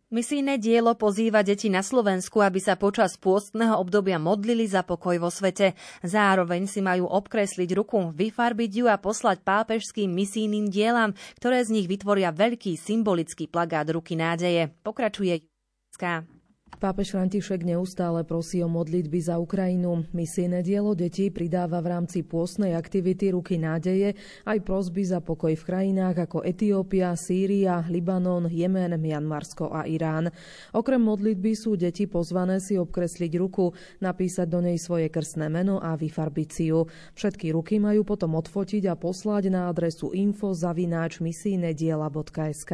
Misijné 0.09 0.57
dielo 0.57 0.97
pozýva 0.97 1.45
deti 1.45 1.69
na 1.69 1.85
Slovensku, 1.85 2.41
aby 2.41 2.57
sa 2.65 2.81
počas 2.81 3.21
pôstneho 3.21 3.77
obdobia 3.77 4.17
modlili 4.17 4.65
za 4.65 4.81
pokoj 4.81 5.21
vo 5.21 5.29
svete. 5.29 5.77
Zároveň 6.01 6.65
si 6.65 6.81
majú 6.81 7.05
obkresliť 7.13 7.77
ruku, 7.77 8.17
vyfarbiť 8.17 8.71
ju 8.73 8.87
a 8.89 8.97
poslať 8.97 9.45
pápežským 9.45 10.09
misijným 10.09 10.73
dielam, 10.73 11.13
ktoré 11.37 11.61
z 11.61 11.77
nich 11.77 11.87
vytvoria 11.93 12.33
veľký 12.33 12.81
symbolický 12.81 13.53
plagát 13.53 13.85
ruky 13.93 14.17
nádeje. 14.17 14.73
Pokračuje 14.81 15.45
Julická. 15.45 16.38
Pápež 16.77 17.17
František 17.17 17.65
neustále 17.65 18.23
prosí 18.23 18.63
o 18.63 18.69
modlitby 18.71 19.19
za 19.19 19.41
Ukrajinu. 19.41 20.05
Misijné 20.15 20.63
dielo 20.63 20.95
detí 20.95 21.27
pridáva 21.27 21.83
v 21.83 21.91
rámci 21.91 22.23
pôstnej 22.23 22.77
aktivity 22.77 23.33
Ruky 23.35 23.57
nádeje 23.57 24.15
aj 24.45 24.63
prosby 24.63 25.03
za 25.03 25.19
pokoj 25.19 25.51
v 25.57 25.65
krajinách 25.65 26.31
ako 26.31 26.47
Etiópia, 26.47 27.19
Sýria, 27.19 27.83
Libanon, 27.91 28.47
Jemen, 28.47 28.95
Mianmarsko 28.95 29.75
a 29.75 29.91
Irán. 29.91 30.31
Okrem 30.71 31.03
modlitby 31.03 31.57
sú 31.59 31.75
deti 31.75 32.07
pozvané 32.07 32.63
si 32.63 32.79
obkresliť 32.79 33.33
ruku, 33.43 33.75
napísať 33.99 34.47
do 34.47 34.63
nej 34.63 34.79
svoje 34.79 35.11
krstné 35.11 35.51
meno 35.51 35.83
a 35.83 35.99
vyfarbiť 35.99 36.49
si 36.53 36.71
ju. 36.71 36.87
Všetky 37.19 37.51
ruky 37.59 37.83
majú 37.83 38.07
potom 38.07 38.39
odfotiť 38.39 38.87
a 38.87 38.95
poslať 38.95 39.51
na 39.51 39.67
adresu 39.67 40.15
info.zavináč 40.15 41.25
misijnediela.sk. 41.25 42.73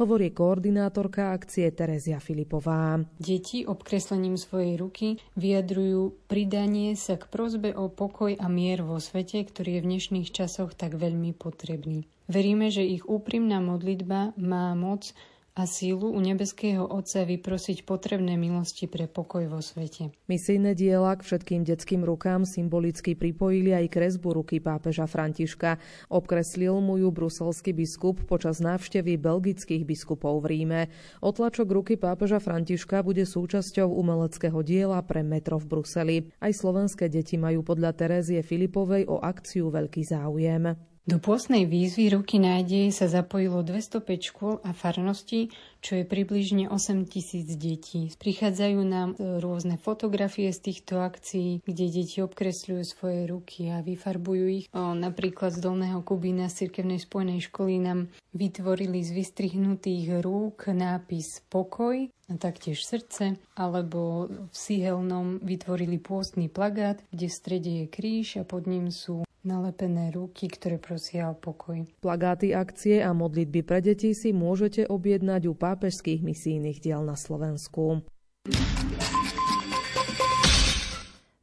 Hovorí 0.00 0.34
koordinátorka 0.34 1.30
akcie 1.36 1.70
Terezia 1.70 2.18
Filipová. 2.18 2.98
Deti 3.18 3.66
obkreslením 3.66 4.38
svojej 4.38 4.78
ruky 4.78 5.18
vyjadrujú 5.34 6.14
pridanie 6.30 6.94
sa 6.94 7.18
k 7.18 7.26
prozbe 7.26 7.74
o 7.74 7.90
pokoj 7.90 8.38
a 8.38 8.46
mier 8.46 8.86
vo 8.86 9.02
svete, 9.02 9.42
ktorý 9.42 9.78
je 9.78 9.82
v 9.82 9.88
dnešných 9.90 10.28
časoch 10.30 10.78
tak 10.78 10.94
veľmi 10.94 11.34
potrebný. 11.34 12.06
Veríme, 12.30 12.70
že 12.70 12.86
ich 12.86 13.02
úprimná 13.10 13.58
modlitba 13.58 14.38
má 14.38 14.70
moc 14.78 15.10
a 15.58 15.66
sílu 15.66 16.14
u 16.14 16.22
nebeského 16.22 16.86
Otca 16.86 17.26
vyprosiť 17.26 17.82
potrebné 17.82 18.38
milosti 18.38 18.86
pre 18.86 19.10
pokoj 19.10 19.42
vo 19.50 19.58
svete. 19.58 20.14
Misijné 20.30 20.78
diela 20.78 21.18
k 21.18 21.26
všetkým 21.26 21.66
detským 21.66 22.06
rukám 22.06 22.46
symbolicky 22.46 23.18
pripojili 23.18 23.74
aj 23.74 23.90
kresbu 23.90 24.38
ruky 24.38 24.62
pápeža 24.62 25.10
Františka. 25.10 25.82
Obkreslil 26.14 26.78
mu 26.78 27.02
ju 27.02 27.10
bruselský 27.10 27.74
biskup 27.74 28.22
počas 28.30 28.62
návštevy 28.62 29.18
belgických 29.18 29.82
biskupov 29.82 30.46
v 30.46 30.54
Ríme. 30.54 30.80
Otlačok 31.26 31.66
ruky 31.66 31.98
pápeža 31.98 32.38
Františka 32.38 33.02
bude 33.02 33.26
súčasťou 33.26 33.90
umeleckého 33.90 34.62
diela 34.62 35.02
pre 35.02 35.26
metro 35.26 35.58
v 35.58 35.66
Bruseli. 35.66 36.16
Aj 36.38 36.54
slovenské 36.54 37.10
deti 37.10 37.34
majú 37.34 37.66
podľa 37.66 37.98
Terézie 37.98 38.46
Filipovej 38.46 39.10
o 39.10 39.18
akciu 39.18 39.74
veľký 39.74 40.06
záujem. 40.06 40.78
Do 41.08 41.16
pôstnej 41.16 41.64
výzvy 41.64 42.12
Ruky 42.12 42.36
nádeje 42.36 42.92
sa 42.92 43.08
zapojilo 43.08 43.64
205 43.64 44.28
škôl 44.28 44.54
a 44.60 44.76
farností, 44.76 45.48
čo 45.80 45.96
je 45.96 46.04
približne 46.04 46.68
8 46.68 47.08
tisíc 47.08 47.48
detí. 47.56 48.12
Prichádzajú 48.12 48.80
nám 48.84 49.16
e, 49.16 49.40
rôzne 49.40 49.80
fotografie 49.80 50.52
z 50.52 50.68
týchto 50.68 51.00
akcií, 51.00 51.64
kde 51.64 51.84
deti 51.88 52.20
obkresľujú 52.20 52.84
svoje 52.84 53.24
ruky 53.24 53.72
a 53.72 53.80
vyfarbujú 53.80 54.44
ich. 54.52 54.66
O, 54.76 54.92
napríklad 54.92 55.56
z 55.56 55.64
Dolného 55.64 56.04
Kubína 56.04 56.52
z 56.52 56.68
Cirkevnej 56.68 57.00
spojenej 57.00 57.40
školy 57.48 57.80
nám 57.80 58.12
vytvorili 58.36 59.00
z 59.00 59.16
vystrihnutých 59.16 60.20
rúk 60.20 60.68
nápis 60.68 61.40
Pokoj 61.48 62.04
a 62.28 62.32
taktiež 62.36 62.84
srdce, 62.84 63.40
alebo 63.56 64.28
v 64.28 64.52
Sihelnom 64.52 65.40
vytvorili 65.40 65.96
pôstny 65.96 66.52
plagát, 66.52 67.00
kde 67.08 67.32
v 67.32 67.38
strede 67.40 67.70
je 67.80 67.86
kríž 67.88 68.36
a 68.36 68.44
pod 68.44 68.68
ním 68.68 68.92
sú 68.92 69.24
nalepené 69.46 70.10
ruky, 70.14 70.50
ktoré 70.50 70.78
prosia 70.78 71.30
o 71.30 71.36
pokoj. 71.36 71.84
Plagáty 72.02 72.54
akcie 72.54 73.02
a 73.02 73.14
modlitby 73.14 73.60
pre 73.66 73.82
deti 73.82 74.14
si 74.14 74.34
môžete 74.34 74.86
objednať 74.86 75.50
u 75.50 75.54
pápežských 75.54 76.22
misijných 76.22 76.78
diel 76.82 77.02
na 77.02 77.14
Slovensku. 77.14 78.02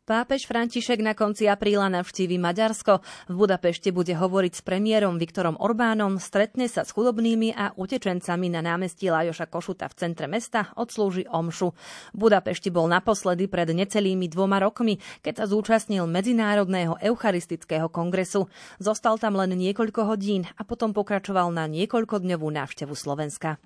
Pápež 0.06 0.46
František 0.46 1.02
na 1.02 1.18
konci 1.18 1.50
apríla 1.50 1.90
navštívi 1.90 2.38
Maďarsko. 2.38 3.02
V 3.26 3.34
Budapešti 3.42 3.90
bude 3.90 4.14
hovoriť 4.14 4.54
s 4.54 4.62
premiérom 4.62 5.18
Viktorom 5.18 5.58
Orbánom, 5.58 6.22
stretne 6.22 6.70
sa 6.70 6.86
s 6.86 6.94
chudobnými 6.94 7.58
a 7.58 7.74
utečencami 7.74 8.54
na 8.54 8.62
námestí 8.62 9.10
Lajoša 9.10 9.50
Košuta 9.50 9.90
v 9.90 9.98
centre 9.98 10.30
mesta, 10.30 10.70
odslúži 10.78 11.26
omšu. 11.26 11.74
V 12.14 12.18
Budapešti 12.22 12.70
bol 12.70 12.86
naposledy 12.86 13.50
pred 13.50 13.66
necelými 13.74 14.30
dvoma 14.30 14.62
rokmi, 14.62 15.02
keď 15.26 15.42
sa 15.42 15.46
zúčastnil 15.50 16.06
Medzinárodného 16.06 17.02
eucharistického 17.02 17.90
kongresu. 17.90 18.46
Zostal 18.78 19.18
tam 19.18 19.42
len 19.42 19.58
niekoľko 19.58 20.06
hodín 20.06 20.46
a 20.54 20.62
potom 20.62 20.94
pokračoval 20.94 21.50
na 21.50 21.66
niekoľkodňovú 21.66 22.46
návštevu 22.46 22.94
Slovenska. 22.94 23.58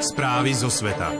Správy 0.00 0.56
zo 0.56 0.72
sveta. 0.72 1.12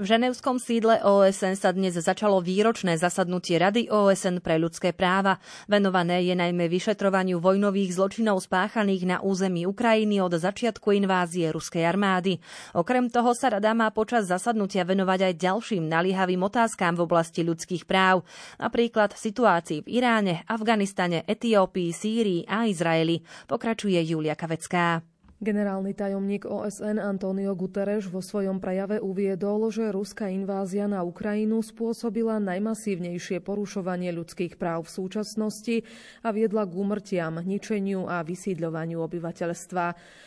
V 0.00 0.08
ženevskom 0.08 0.56
sídle 0.56 1.04
OSN 1.04 1.60
sa 1.60 1.76
dnes 1.76 1.92
začalo 1.92 2.40
výročné 2.40 2.96
zasadnutie 2.96 3.60
Rady 3.60 3.92
OSN 3.92 4.40
pre 4.40 4.56
ľudské 4.56 4.96
práva. 4.96 5.36
Venované 5.68 6.24
je 6.24 6.32
najmä 6.32 6.72
vyšetrovaniu 6.72 7.36
vojnových 7.36 8.00
zločinov 8.00 8.40
spáchaných 8.40 9.04
na 9.04 9.16
území 9.20 9.68
Ukrajiny 9.68 10.24
od 10.24 10.40
začiatku 10.40 10.96
invázie 10.96 11.52
ruskej 11.52 11.84
armády. 11.84 12.40
Okrem 12.72 13.12
toho 13.12 13.36
sa 13.36 13.52
rada 13.52 13.76
má 13.76 13.92
počas 13.92 14.24
zasadnutia 14.24 14.88
venovať 14.88 15.20
aj 15.20 15.34
ďalším 15.36 15.84
naliehavým 15.84 16.48
otázkám 16.48 16.96
v 16.96 17.04
oblasti 17.04 17.44
ľudských 17.44 17.84
práv, 17.84 18.24
napríklad 18.56 19.12
situácii 19.12 19.84
v 19.84 20.00
Iráne, 20.00 20.48
Afganistane, 20.48 21.28
Etiópii, 21.28 21.92
Sýrii 21.92 22.48
a 22.48 22.64
Izraeli. 22.64 23.20
Pokračuje 23.44 24.00
Julia 24.00 24.32
Kavecká. 24.32 25.04
Generálny 25.40 25.96
tajomník 25.96 26.44
OSN 26.44 27.00
Antonio 27.00 27.56
Guterres 27.56 28.04
vo 28.12 28.20
svojom 28.20 28.60
prejave 28.60 29.00
uviedol, 29.00 29.72
že 29.72 29.88
ruská 29.88 30.28
invázia 30.28 30.84
na 30.84 31.00
Ukrajinu 31.00 31.64
spôsobila 31.64 32.36
najmasívnejšie 32.44 33.40
porušovanie 33.40 34.12
ľudských 34.12 34.60
práv 34.60 34.84
v 34.84 35.00
súčasnosti 35.00 35.76
a 36.20 36.28
viedla 36.36 36.68
k 36.68 36.76
úmrtiam, 36.76 37.40
ničeniu 37.40 38.04
a 38.04 38.20
vysídľovaniu 38.20 39.00
obyvateľstva. 39.00 39.84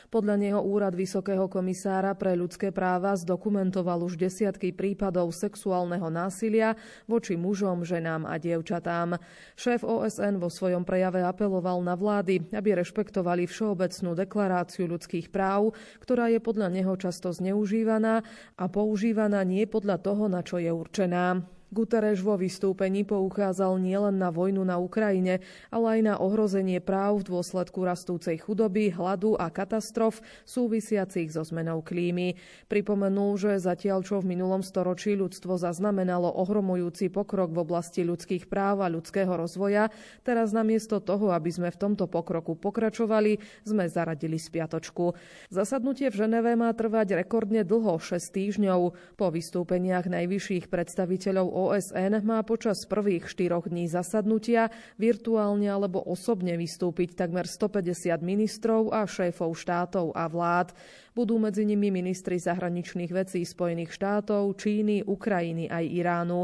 Podľa 0.09 0.35
neho 0.41 0.65
úrad 0.65 0.97
Vysokého 0.97 1.45
komisára 1.45 2.17
pre 2.17 2.33
ľudské 2.33 2.73
práva 2.73 3.13
zdokumentoval 3.13 4.09
už 4.09 4.17
desiatky 4.17 4.73
prípadov 4.73 5.29
sexuálneho 5.29 6.09
násilia 6.09 6.73
voči 7.05 7.37
mužom, 7.37 7.85
ženám 7.85 8.25
a 8.25 8.41
dievčatám. 8.41 9.21
Šéf 9.53 9.85
OSN 9.85 10.41
vo 10.41 10.49
svojom 10.49 10.81
prejave 10.81 11.21
apeloval 11.21 11.85
na 11.85 11.93
vlády, 11.93 12.49
aby 12.49 12.81
rešpektovali 12.81 13.45
Všeobecnú 13.45 14.17
deklaráciu 14.17 14.89
ľudských 14.89 15.01
ľudských 15.03 15.35
práv, 15.35 15.75
ktorá 15.99 16.31
je 16.31 16.39
podľa 16.39 16.71
neho 16.71 16.95
často 16.95 17.35
zneužívaná 17.35 18.23
a 18.55 18.63
používaná 18.71 19.43
nie 19.43 19.67
podľa 19.67 19.99
toho, 19.99 20.31
na 20.31 20.39
čo 20.39 20.63
je 20.63 20.71
určená. 20.71 21.43
Guterres 21.73 22.21
vo 22.21 22.37
vystúpení 22.37 23.01
poukázal 23.01 23.81
nielen 23.81 24.21
na 24.21 24.29
vojnu 24.29 24.61
na 24.61 24.77
Ukrajine, 24.77 25.41
ale 25.73 25.97
aj 25.97 25.99
na 26.05 26.15
ohrozenie 26.21 26.77
práv 26.77 27.25
v 27.25 27.33
dôsledku 27.33 27.81
rastúcej 27.81 28.37
chudoby, 28.37 28.93
hladu 28.93 29.33
a 29.33 29.49
katastrof 29.49 30.21
súvisiacich 30.45 31.33
so 31.33 31.41
zmenou 31.41 31.81
klímy. 31.81 32.37
Pripomenul, 32.69 33.41
že 33.41 33.57
zatiaľ 33.57 34.05
čo 34.05 34.21
v 34.21 34.37
minulom 34.37 34.61
storočí 34.61 35.17
ľudstvo 35.17 35.57
zaznamenalo 35.57 36.29
ohromujúci 36.29 37.09
pokrok 37.09 37.49
v 37.49 37.65
oblasti 37.65 38.05
ľudských 38.05 38.45
práv 38.45 38.85
a 38.85 38.93
ľudského 38.93 39.33
rozvoja, 39.33 39.89
teraz 40.21 40.53
namiesto 40.53 41.01
toho, 41.01 41.33
aby 41.33 41.49
sme 41.49 41.73
v 41.73 41.81
tomto 41.81 42.05
pokroku 42.05 42.53
pokračovali, 42.53 43.41
sme 43.65 43.89
zaradili 43.89 44.37
spiatočku. 44.37 45.17
Zasadnutie 45.49 46.13
v 46.13 46.21
Ženeve 46.21 46.53
má 46.53 46.69
trvať 46.77 47.17
rekordne 47.17 47.65
dlho, 47.65 47.97
6 47.97 48.21
týždňov. 48.29 48.81
Po 49.17 49.27
vystúpeniach 49.33 50.05
najvyšších 50.05 50.69
predstaviteľov 50.69 51.62
OSN 51.71 52.19
má 52.25 52.43
počas 52.43 52.83
prvých 52.83 53.31
štyroch 53.31 53.71
dní 53.71 53.87
zasadnutia 53.87 54.67
virtuálne 54.99 55.71
alebo 55.71 56.03
osobne 56.03 56.59
vystúpiť 56.59 57.15
takmer 57.15 57.47
150 57.47 58.19
ministrov 58.19 58.91
a 58.91 59.07
šéfov 59.07 59.55
štátov 59.55 60.11
a 60.11 60.27
vlád. 60.27 60.75
Budú 61.13 61.39
medzi 61.39 61.63
nimi 61.63 61.93
ministri 61.93 62.35
zahraničných 62.41 63.11
vecí 63.13 63.45
Spojených 63.47 63.95
štátov, 63.95 64.57
Číny, 64.59 65.07
Ukrajiny 65.07 65.71
aj 65.71 65.85
Iránu. 65.87 66.41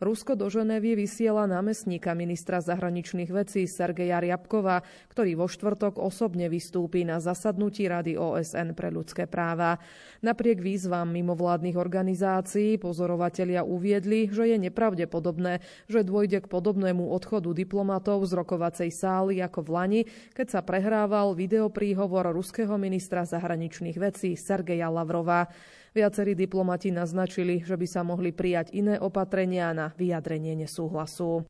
Rusko 0.00 0.32
do 0.32 0.48
Ženevy 0.48 0.96
vysiela 0.96 1.44
námestníka 1.44 2.16
ministra 2.16 2.64
zahraničných 2.64 3.28
vecí 3.28 3.68
Sergeja 3.68 4.16
Riabkova, 4.16 4.80
ktorý 5.12 5.36
vo 5.36 5.44
štvrtok 5.44 6.00
osobne 6.00 6.48
vystúpi 6.48 7.04
na 7.04 7.20
zasadnutí 7.20 7.84
Rady 7.84 8.16
OSN 8.16 8.72
pre 8.72 8.88
ľudské 8.88 9.28
práva. 9.28 9.76
Napriek 10.24 10.64
výzvam 10.64 11.12
mimovládnych 11.12 11.76
organizácií 11.76 12.80
pozorovatelia 12.80 13.60
uviedli, 13.60 14.32
že 14.32 14.48
je 14.48 14.72
nepravdepodobné, 14.72 15.60
že 15.84 16.00
dôjde 16.00 16.48
k 16.48 16.48
podobnému 16.48 17.04
odchodu 17.04 17.52
diplomatov 17.52 18.24
z 18.24 18.40
rokovacej 18.40 18.88
sály 18.88 19.44
ako 19.44 19.68
v 19.68 19.68
Lani, 19.68 20.02
keď 20.32 20.46
sa 20.48 20.60
prehrával 20.64 21.36
videopríhovor 21.36 22.24
ruského 22.32 22.72
ministra 22.80 23.28
zahraničných 23.28 24.00
vecí 24.00 24.32
Sergeja 24.32 24.88
Lavrova. 24.88 25.52
Viacerí 25.90 26.38
diplomati 26.38 26.94
naznačili, 26.94 27.66
že 27.66 27.74
by 27.74 27.86
sa 27.86 28.06
mohli 28.06 28.30
prijať 28.30 28.70
iné 28.70 28.96
opatrenia 29.02 29.74
na 29.74 29.90
vyjadrenie 29.98 30.54
nesúhlasu. 30.54 31.42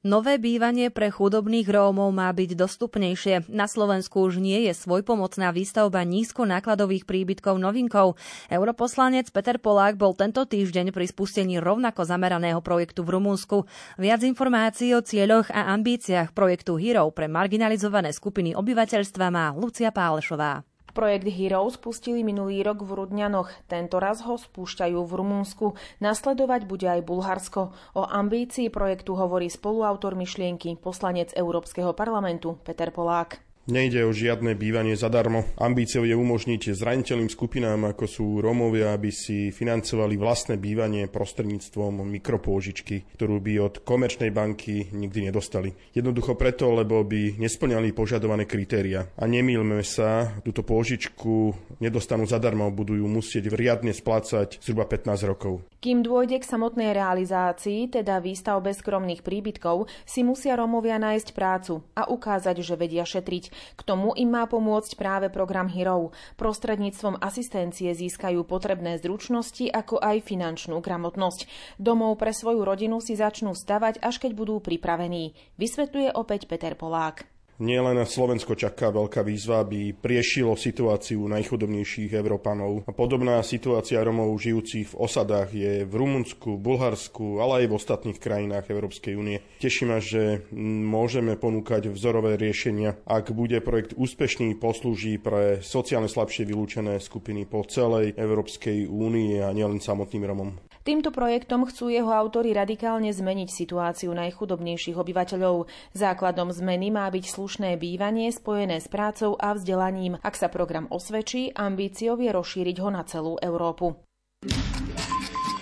Nové 0.00 0.40
bývanie 0.40 0.88
pre 0.88 1.12
chudobných 1.12 1.68
Rómov 1.68 2.08
má 2.08 2.32
byť 2.32 2.56
dostupnejšie. 2.56 3.52
Na 3.52 3.68
Slovensku 3.68 4.24
už 4.24 4.40
nie 4.40 4.64
je 4.64 4.72
svojpomocná 4.72 5.52
výstavba 5.52 6.00
nízko 6.08 6.48
nákladových 6.48 7.04
príbytkov 7.04 7.60
novinkou. 7.60 8.16
Europoslanec 8.48 9.28
Peter 9.28 9.60
Polák 9.60 10.00
bol 10.00 10.16
tento 10.16 10.48
týždeň 10.48 10.96
pri 10.96 11.04
spustení 11.04 11.60
rovnako 11.60 12.08
zameraného 12.08 12.64
projektu 12.64 13.04
v 13.04 13.20
Rumunsku. 13.20 13.68
Viac 14.00 14.24
informácií 14.24 14.96
o 14.96 15.04
cieľoch 15.04 15.52
a 15.52 15.68
ambíciách 15.76 16.32
projektu 16.32 16.80
Hero 16.80 17.04
pre 17.12 17.28
marginalizované 17.28 18.16
skupiny 18.16 18.56
obyvateľstva 18.56 19.26
má 19.28 19.52
Lucia 19.52 19.92
Pálešová. 19.92 20.64
Projekt 20.90 21.28
Hero 21.30 21.66
spustili 21.68 22.22
minulý 22.22 22.62
rok 22.62 22.86
v 22.86 22.96
Rudňanoch, 23.02 23.50
tento 23.66 23.98
raz 23.98 24.22
ho 24.26 24.38
spúšťajú 24.38 24.98
v 25.02 25.12
Rumunsku. 25.12 25.66
Nasledovať 25.98 26.66
bude 26.66 26.86
aj 26.86 27.06
Bulharsko. 27.06 27.74
O 27.94 28.02
ambícii 28.06 28.70
projektu 28.70 29.18
hovorí 29.18 29.50
spoluautor 29.50 30.18
myšlienky, 30.18 30.78
poslanec 30.78 31.34
Európskeho 31.34 31.94
parlamentu 31.94 32.58
Peter 32.62 32.94
Polák. 32.94 33.49
Nejde 33.68 34.08
o 34.08 34.10
žiadne 34.16 34.56
bývanie 34.56 34.96
zadarmo. 34.96 35.44
Ambíciou 35.60 36.08
je 36.08 36.16
umožniť 36.16 36.72
zraniteľným 36.72 37.28
skupinám, 37.28 37.92
ako 37.92 38.04
sú 38.08 38.26
Rómovia, 38.40 38.96
aby 38.96 39.12
si 39.12 39.52
financovali 39.52 40.16
vlastné 40.16 40.56
bývanie 40.56 41.12
prostredníctvom 41.12 42.00
mikropôžičky, 42.00 43.04
ktorú 43.20 43.36
by 43.36 43.52
od 43.60 43.74
komerčnej 43.84 44.32
banky 44.32 44.88
nikdy 44.96 45.28
nedostali. 45.28 45.76
Jednoducho 45.92 46.40
preto, 46.40 46.72
lebo 46.72 47.04
by 47.04 47.36
nesplňali 47.36 47.92
požadované 47.92 48.48
kritéria. 48.48 49.04
A 49.20 49.28
nemýlme 49.28 49.84
sa, 49.84 50.40
túto 50.40 50.64
pôžičku 50.64 51.52
nedostanú 51.84 52.24
zadarmo, 52.24 52.72
budú 52.72 52.96
ju 52.96 53.04
musieť 53.04 53.52
riadne 53.52 53.92
splácať 53.92 54.56
zhruba 54.64 54.88
15 54.88 55.30
rokov. 55.30 55.60
Kým 55.84 56.00
dôjde 56.00 56.40
k 56.40 56.48
samotnej 56.48 56.96
realizácii, 56.96 57.92
teda 57.92 58.24
výstavbe 58.24 58.72
skromných 58.72 59.20
príbytkov, 59.20 59.84
si 60.08 60.24
musia 60.24 60.56
Rómovia 60.56 60.96
nájsť 60.96 61.28
prácu 61.36 61.84
a 61.92 62.08
ukázať, 62.08 62.56
že 62.64 62.74
vedia 62.74 63.04
šetriť. 63.04 63.49
K 63.74 63.80
tomu 63.82 64.14
im 64.14 64.30
má 64.30 64.46
pomôcť 64.46 64.94
práve 64.94 65.26
program 65.32 65.66
Hero. 65.66 66.14
Prostredníctvom 66.38 67.18
asistencie 67.18 67.90
získajú 67.92 68.46
potrebné 68.46 69.00
zručnosti 69.02 69.66
ako 69.66 69.98
aj 69.98 70.22
finančnú 70.24 70.78
gramotnosť. 70.78 71.50
Domov 71.80 72.20
pre 72.20 72.30
svoju 72.30 72.62
rodinu 72.62 73.02
si 73.02 73.16
začnú 73.16 73.56
stavať, 73.56 73.98
až 74.04 74.22
keď 74.22 74.32
budú 74.36 74.62
pripravení. 74.62 75.34
Vysvetľuje 75.58 76.14
opäť 76.14 76.46
Peter 76.46 76.76
Polák. 76.76 77.39
Nielen 77.60 78.00
Slovensko 78.08 78.56
čaká 78.56 78.88
veľká 78.88 79.20
výzva, 79.20 79.60
aby 79.60 79.92
priešilo 79.92 80.56
situáciu 80.56 81.20
najchudobnejších 81.28 82.16
Európanov. 82.16 82.88
Podobná 82.96 83.44
situácia 83.44 84.00
Romov 84.00 84.32
žijúcich 84.40 84.96
v 84.96 84.98
osadách 84.98 85.52
je 85.52 85.84
v 85.84 85.92
Rumunsku, 85.92 86.56
Bulharsku, 86.56 87.36
ale 87.36 87.60
aj 87.60 87.64
v 87.68 87.76
ostatných 87.76 88.16
krajinách 88.16 88.72
Európskej 88.72 89.12
únie. 89.12 89.44
Teší 89.60 89.84
ma, 89.84 90.00
že 90.00 90.48
môžeme 90.56 91.36
ponúkať 91.36 91.92
vzorové 91.92 92.40
riešenia. 92.40 92.96
Ak 93.04 93.28
bude 93.36 93.60
projekt 93.60 93.92
úspešný, 93.92 94.56
poslúži 94.56 95.20
pre 95.20 95.60
sociálne 95.60 96.08
slabšie 96.08 96.48
vylúčené 96.48 96.96
skupiny 96.96 97.44
po 97.44 97.60
celej 97.68 98.16
Európskej 98.16 98.88
únii 98.88 99.44
a 99.44 99.52
nielen 99.52 99.84
samotným 99.84 100.24
Romom. 100.24 100.69
Týmto 100.80 101.12
projektom 101.12 101.68
chcú 101.68 101.92
jeho 101.92 102.08
autory 102.08 102.56
radikálne 102.56 103.12
zmeniť 103.12 103.52
situáciu 103.52 104.16
najchudobnejších 104.16 104.96
obyvateľov. 104.96 105.68
Základom 105.92 106.48
zmeny 106.48 106.88
má 106.88 107.04
byť 107.12 107.24
slušné 107.28 107.76
bývanie 107.76 108.32
spojené 108.32 108.80
s 108.80 108.88
prácou 108.88 109.36
a 109.36 109.52
vzdelaním. 109.52 110.16
Ak 110.24 110.40
sa 110.40 110.48
program 110.48 110.88
osvedčí, 110.88 111.52
ambíciou 111.52 112.16
je 112.16 112.32
rozšíriť 112.32 112.76
ho 112.80 112.88
na 112.88 113.04
celú 113.04 113.36
Európu. 113.44 113.92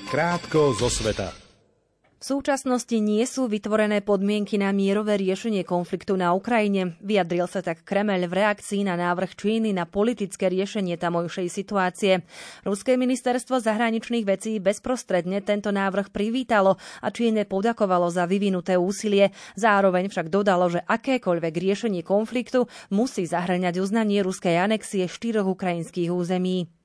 Krátko 0.06 0.78
zo 0.78 0.86
sveta. 0.86 1.47
V 2.18 2.26
súčasnosti 2.26 2.98
nie 2.98 3.22
sú 3.30 3.46
vytvorené 3.46 4.02
podmienky 4.02 4.58
na 4.58 4.74
mierové 4.74 5.14
riešenie 5.22 5.62
konfliktu 5.62 6.18
na 6.18 6.34
Ukrajine. 6.34 6.98
Vyjadril 6.98 7.46
sa 7.46 7.62
tak 7.62 7.86
Kremel 7.86 8.26
v 8.26 8.42
reakcii 8.42 8.82
na 8.82 8.98
návrh 8.98 9.38
Číny 9.38 9.70
na 9.70 9.86
politické 9.86 10.50
riešenie 10.50 10.98
tamojšej 10.98 11.46
situácie. 11.46 12.26
Ruské 12.66 12.98
ministerstvo 12.98 13.62
zahraničných 13.62 14.26
vecí 14.26 14.58
bezprostredne 14.58 15.46
tento 15.46 15.70
návrh 15.70 16.10
privítalo 16.10 16.74
a 16.98 17.14
Číne 17.14 17.46
podakovalo 17.46 18.10
za 18.10 18.26
vyvinuté 18.26 18.74
úsilie. 18.74 19.30
Zároveň 19.54 20.10
však 20.10 20.26
dodalo, 20.26 20.66
že 20.74 20.82
akékoľvek 20.90 21.54
riešenie 21.54 22.02
konfliktu 22.02 22.66
musí 22.90 23.30
zahrňať 23.30 23.78
uznanie 23.78 24.26
ruskej 24.26 24.58
anexie 24.58 25.06
štyroch 25.06 25.46
ukrajinských 25.46 26.10
území. 26.10 26.77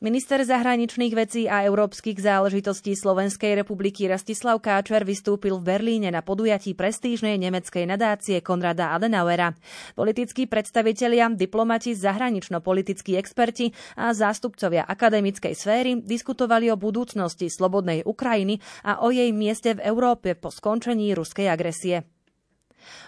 Minister 0.00 0.40
zahraničných 0.40 1.12
vecí 1.12 1.44
a 1.44 1.60
európskych 1.68 2.16
záležitostí 2.16 2.96
Slovenskej 2.96 3.58
republiky 3.58 4.08
Rastislav 4.08 4.64
Káčer 4.64 5.04
vystúpil 5.04 5.60
v 5.60 5.76
Berlíne 5.76 6.08
na 6.08 6.24
podujatí 6.24 6.72
prestížnej 6.72 7.36
nemeckej 7.36 7.84
nadácie 7.84 8.40
Konrada 8.40 8.96
Adenauera. 8.96 9.52
Politickí 9.92 10.48
predstavitelia, 10.48 11.28
diplomati, 11.32 11.92
zahranično-politickí 11.92 13.16
experti 13.20 13.76
a 14.00 14.16
zástupcovia 14.16 14.88
akademickej 14.88 15.52
sféry 15.52 16.00
diskutovali 16.00 16.72
o 16.72 16.80
budúcnosti 16.80 17.52
slobodnej 17.52 18.06
Ukrajiny 18.08 18.56
a 18.88 19.04
o 19.04 19.12
jej 19.12 19.32
mieste 19.36 19.76
v 19.76 19.84
Európe 19.84 20.32
po 20.32 20.48
skončení 20.48 21.12
ruskej 21.12 21.48
agresie. 21.48 22.19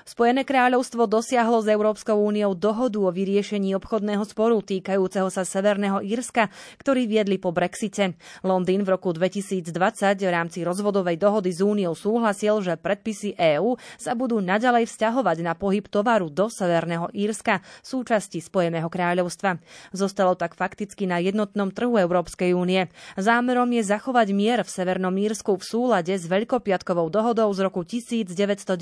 Spojené 0.03 0.43
kráľovstvo 0.43 1.07
dosiahlo 1.07 1.63
s 1.63 1.69
Európskou 1.71 2.19
úniou 2.19 2.59
dohodu 2.59 2.99
o 2.99 3.11
vyriešení 3.15 3.73
obchodného 3.79 4.27
sporu 4.27 4.59
týkajúceho 4.61 5.31
sa 5.31 5.47
Severného 5.47 6.03
Írska, 6.03 6.51
ktorý 6.83 7.07
viedli 7.07 7.39
po 7.39 7.55
Brexite. 7.55 8.19
Londýn 8.43 8.83
v 8.83 8.99
roku 8.99 9.15
2020 9.15 9.71
v 10.19 10.31
rámci 10.31 10.67
rozvodovej 10.67 11.17
dohody 11.17 11.55
s 11.55 11.63
úniou 11.63 11.95
súhlasil, 11.95 12.61
že 12.67 12.75
predpisy 12.75 13.39
EÚ 13.39 13.79
sa 13.97 14.19
budú 14.19 14.43
naďalej 14.43 14.91
vzťahovať 14.91 15.39
na 15.47 15.55
pohyb 15.55 15.87
tovaru 15.87 16.29
do 16.29 16.51
Severného 16.51 17.09
Írska, 17.15 17.63
súčasti 17.87 18.43
Spojeného 18.43 18.91
kráľovstva. 18.91 19.63
Zostalo 19.95 20.35
tak 20.35 20.59
fakticky 20.59 21.07
na 21.07 21.23
jednotnom 21.23 21.71
trhu 21.71 21.95
Európskej 21.97 22.53
únie. 22.57 22.91
Zámerom 23.15 23.71
je 23.71 23.83
zachovať 23.87 24.29
mier 24.35 24.61
v 24.67 24.71
Severnom 24.71 25.15
Írsku 25.15 25.55
v 25.55 25.65
súlade 25.65 26.15
s 26.17 26.27
Veľkopiatkovou 26.27 27.07
dohodou 27.13 27.49
z 27.55 27.61
roku 27.63 27.87
1998, 27.87 28.75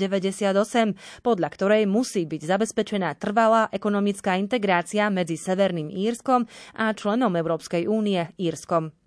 podľa 1.25 1.49
ktorej 1.51 1.83
musí 1.89 2.25
byť 2.29 2.41
zabezpečená 2.45 3.17
trvalá 3.17 3.67
ekonomická 3.73 4.37
integrácia 4.37 5.09
medzi 5.09 5.35
Severným 5.35 5.89
Írskom 5.89 6.45
a 6.77 6.93
členom 6.93 7.33
Európskej 7.33 7.85
únie 7.89 8.21
Írskom. 8.37 9.00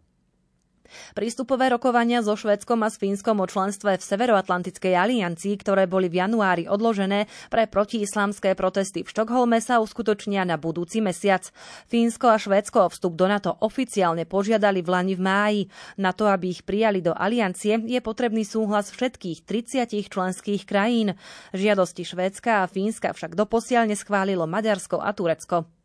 Prístupové 1.17 1.73
rokovania 1.73 2.21
so 2.21 2.37
Švedskom 2.37 2.85
a 2.85 2.89
s 2.93 3.01
Fínskom 3.01 3.41
o 3.41 3.47
členstve 3.49 3.97
v 3.97 4.03
Severoatlantickej 4.03 4.95
aliancii, 4.95 5.55
ktoré 5.61 5.89
boli 5.89 6.13
v 6.13 6.21
januári 6.21 6.65
odložené 6.69 7.27
pre 7.49 7.67
protiislamské 7.67 8.53
protesty 8.55 9.03
v 9.03 9.11
Štokholme, 9.11 9.59
sa 9.61 9.81
uskutočnia 9.81 10.45
na 10.45 10.61
budúci 10.61 11.01
mesiac. 11.01 11.49
Fínsko 11.89 12.33
a 12.33 12.37
Švédsko 12.37 12.87
o 12.87 12.93
vstup 12.93 13.17
do 13.17 13.27
NATO 13.27 13.57
oficiálne 13.65 14.29
požiadali 14.29 14.85
v 14.85 14.89
Lani 14.93 15.15
v 15.17 15.23
máji. 15.23 15.61
Na 16.01 16.13
to, 16.13 16.29
aby 16.29 16.53
ich 16.53 16.63
prijali 16.63 17.01
do 17.01 17.17
aliancie, 17.17 17.81
je 17.81 18.01
potrebný 18.05 18.45
súhlas 18.45 18.93
všetkých 18.93 19.45
30 19.49 20.13
členských 20.13 20.63
krajín. 20.69 21.17
Žiadosti 21.57 22.03
Švédska 22.05 22.65
a 22.65 22.71
Fínska 22.71 23.13
však 23.13 23.37
doposiaľ 23.37 23.91
neschválilo 23.91 24.45
Maďarsko 24.45 25.01
a 25.01 25.11
Turecko. 25.13 25.84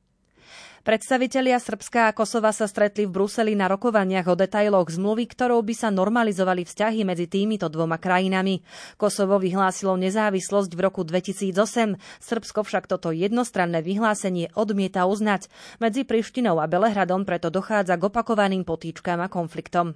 Predstavitelia 0.89 1.61
Srbska 1.61 2.09
a 2.09 2.15
Kosova 2.17 2.49
sa 2.49 2.65
stretli 2.65 3.05
v 3.05 3.13
Bruseli 3.13 3.53
na 3.53 3.69
rokovaniach 3.69 4.25
o 4.25 4.33
detailoch 4.33 4.89
zmluvy, 4.89 5.29
ktorou 5.29 5.61
by 5.61 5.77
sa 5.77 5.93
normalizovali 5.93 6.65
vzťahy 6.65 7.05
medzi 7.05 7.29
týmito 7.29 7.69
dvoma 7.69 8.01
krajinami. 8.01 8.65
Kosovo 8.97 9.37
vyhlásilo 9.37 9.93
nezávislosť 10.01 10.73
v 10.73 10.81
roku 10.81 11.05
2008, 11.05 11.93
Srbsko 12.25 12.65
však 12.65 12.89
toto 12.89 13.13
jednostranné 13.13 13.85
vyhlásenie 13.85 14.49
odmieta 14.57 15.05
uznať. 15.05 15.45
Medzi 15.77 16.09
Prištinou 16.09 16.57
a 16.57 16.65
Belehradom 16.65 17.21
preto 17.21 17.53
dochádza 17.53 17.93
k 17.93 18.09
opakovaným 18.09 18.65
potýčkám 18.65 19.21
a 19.21 19.29
konfliktom. 19.29 19.93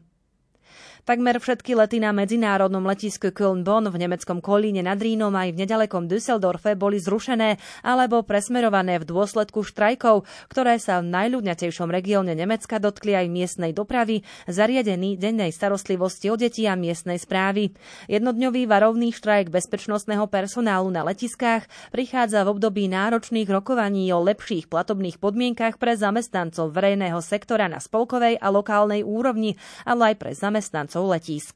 Takmer 1.04 1.36
všetky 1.36 1.76
lety 1.76 2.00
na 2.00 2.16
medzinárodnom 2.16 2.80
letisku 2.88 3.36
Köln-Bonn 3.36 3.92
v 3.92 4.08
nemeckom 4.08 4.40
Kolíne 4.40 4.88
nad 4.88 4.96
Rínom 4.96 5.36
aj 5.36 5.52
v 5.52 5.60
nedalekom 5.68 6.08
Düsseldorfe 6.08 6.80
boli 6.80 6.96
zrušené 6.96 7.60
alebo 7.84 8.24
presmerované 8.24 9.04
v 9.04 9.12
dôsledku 9.12 9.68
štrajkov, 9.68 10.24
ktoré 10.48 10.80
sa 10.80 11.04
v 11.04 11.12
najľudňatejšom 11.12 11.92
regióne 11.92 12.40
Nemecka 12.40 12.80
dotkli 12.80 13.20
aj 13.20 13.28
miestnej 13.28 13.76
dopravy, 13.76 14.24
zariadení 14.48 15.20
dennej 15.20 15.52
starostlivosti 15.52 16.32
o 16.32 16.40
deti 16.40 16.72
a 16.72 16.80
miestnej 16.80 17.20
správy. 17.20 17.76
Jednodňový 18.08 18.64
varovný 18.64 19.12
štrajk 19.12 19.52
bezpečnostného 19.52 20.32
personálu 20.32 20.88
na 20.88 21.04
letiskách 21.04 21.68
prichádza 21.92 22.48
v 22.48 22.56
období 22.56 22.88
náročných 22.88 23.52
rokovaní 23.52 24.08
o 24.16 24.24
lepších 24.24 24.72
platobných 24.72 25.20
podmienkach 25.20 25.76
pre 25.84 26.00
zamestnancov 26.00 26.72
verejného 26.72 27.20
sektora 27.20 27.68
na 27.68 27.84
spolkovej 27.84 28.40
a 28.40 28.48
lokálnej 28.48 29.04
úrovni, 29.04 29.60
ale 29.84 30.16
aj 30.16 30.24
pre 30.24 30.32
zamestnancov 30.32 30.93
zamestnancov 30.94 31.10
letísk. 31.10 31.56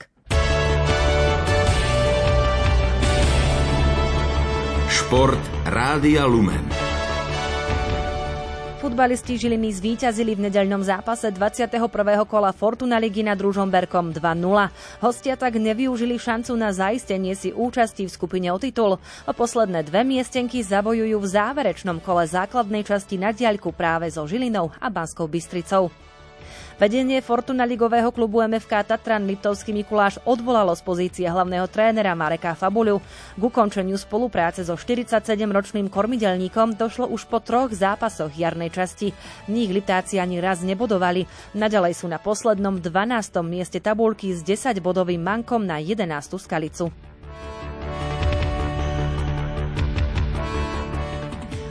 Šport 4.89 5.43
Rádia 5.69 6.26
Lumen. 6.26 6.65
Futbalisti 8.78 9.41
Žiliny 9.41 9.73
zvíťazili 9.73 10.38
v 10.38 10.47
nedeľnom 10.47 10.86
zápase 10.86 11.34
21. 11.34 11.82
kola 12.30 12.54
Fortuna 12.54 13.02
Ligy 13.02 13.26
nad 13.26 13.36
Ružomberkom 13.36 14.13
2-0. 14.13 15.02
Hostia 15.02 15.34
tak 15.34 15.58
nevyužili 15.58 16.15
šancu 16.15 16.54
na 16.56 16.69
zaistenie 16.71 17.34
si 17.34 17.50
účasti 17.52 18.06
v 18.06 18.13
skupine 18.13 18.47
o 18.54 18.58
titul. 18.62 19.02
O 19.02 19.34
posledné 19.34 19.82
dve 19.82 20.06
miestenky 20.06 20.62
zabojujú 20.62 21.17
v 21.19 21.28
záverečnom 21.28 22.00
kole 22.00 22.30
základnej 22.30 22.86
časti 22.86 23.17
na 23.17 23.34
diaľku 23.34 23.73
práve 23.73 24.13
so 24.13 24.23
Žilinou 24.30 24.69
a 24.78 24.88
Banskou 24.93 25.26
Bystricou. 25.26 25.89
Vedenie 26.78 27.26
Fortuna 27.26 27.66
ligového 27.66 28.13
klubu 28.13 28.38
MFK 28.46 28.86
Tatran 28.86 29.26
Liptovský 29.26 29.74
Mikuláš 29.74 30.22
odvolalo 30.30 30.78
z 30.78 30.86
pozície 30.86 31.26
hlavného 31.26 31.66
trénera 31.66 32.13
Mareka 32.13 32.54
Fabuľu. 32.54 33.02
K 33.34 33.42
ukončeniu 33.42 33.98
spolupráce 33.98 34.62
so 34.62 34.78
47-ročným 34.78 35.90
kormidelníkom 35.90 36.78
došlo 36.78 37.10
už 37.10 37.26
po 37.34 37.42
troch 37.42 37.74
zápasoch 37.74 38.30
jarnej 38.38 38.70
časti. 38.70 39.10
V 39.50 39.58
nich 39.58 39.74
Liptáci 39.74 40.22
ani 40.22 40.38
raz 40.38 40.62
nebodovali. 40.62 41.26
Naďalej 41.58 41.98
sú 41.98 42.06
na 42.13 42.22
poslednom 42.22 42.78
12. 42.78 43.42
mieste 43.42 43.82
tabulky 43.82 44.38
s 44.38 44.46
10-bodovým 44.46 45.18
mankom 45.18 45.66
na 45.66 45.82
11. 45.82 46.06
skalicu. 46.38 47.07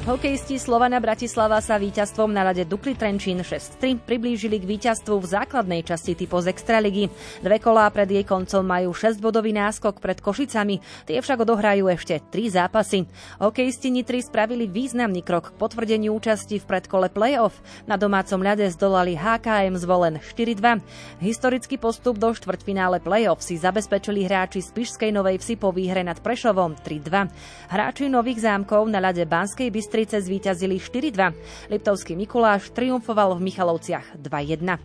Hokejisti 0.06 0.54
Slovana 0.62 1.02
Bratislava 1.02 1.58
sa 1.58 1.82
víťazstvom 1.82 2.30
na 2.30 2.46
rade 2.46 2.62
Dukli 2.62 2.94
Trenčín 2.94 3.42
6-3 3.42 3.98
priblížili 4.06 4.62
k 4.62 4.78
víťazstvu 4.78 5.18
v 5.18 5.26
základnej 5.26 5.82
časti 5.82 6.14
typu 6.14 6.38
z 6.38 6.54
Extraligy. 6.54 7.10
Dve 7.42 7.58
kolá 7.58 7.90
pred 7.90 8.06
jej 8.06 8.22
koncom 8.22 8.62
majú 8.62 8.94
6-bodový 8.94 9.50
náskok 9.58 9.98
pred 9.98 10.22
Košicami, 10.22 10.78
tie 11.10 11.18
však 11.18 11.42
odohrajú 11.42 11.90
ešte 11.90 12.22
3 12.22 12.38
zápasy. 12.54 13.10
Hokejisti 13.42 13.90
Nitry 13.90 14.22
spravili 14.22 14.70
významný 14.70 15.26
krok 15.26 15.50
k 15.50 15.58
potvrdeniu 15.58 16.14
účasti 16.14 16.62
v 16.62 16.68
predkole 16.70 17.10
play-off. 17.10 17.58
Na 17.90 17.98
domácom 17.98 18.38
ľade 18.38 18.70
zdolali 18.78 19.18
HKM 19.18 19.74
zvolen 19.74 20.22
4-2. 20.22 20.86
Historický 21.18 21.82
postup 21.82 22.22
do 22.22 22.30
štvrťfinále 22.30 23.02
play-off 23.02 23.42
si 23.42 23.58
zabezpečili 23.58 24.22
hráči 24.22 24.62
z 24.62 24.70
Pišskej 24.70 25.10
Novej 25.10 25.42
Vsi 25.42 25.58
po 25.58 25.74
výhre 25.74 26.06
nad 26.06 26.22
Prešovom 26.22 26.78
3-2. 26.78 27.74
Hráči 27.74 28.06
Nových 28.06 28.46
zámkov 28.46 28.86
na 28.86 29.02
ľade 29.02 29.26
Banskej 29.26 29.74
Bystry 29.74 29.95
Bystrice 29.96 30.28
zvíťazili 30.28 30.76
4-2. 30.76 31.72
Liptovský 31.72 32.20
Mikuláš 32.20 32.68
triumfoval 32.68 33.32
v 33.40 33.48
Michalovciach 33.48 34.20
2-1. 34.20 34.76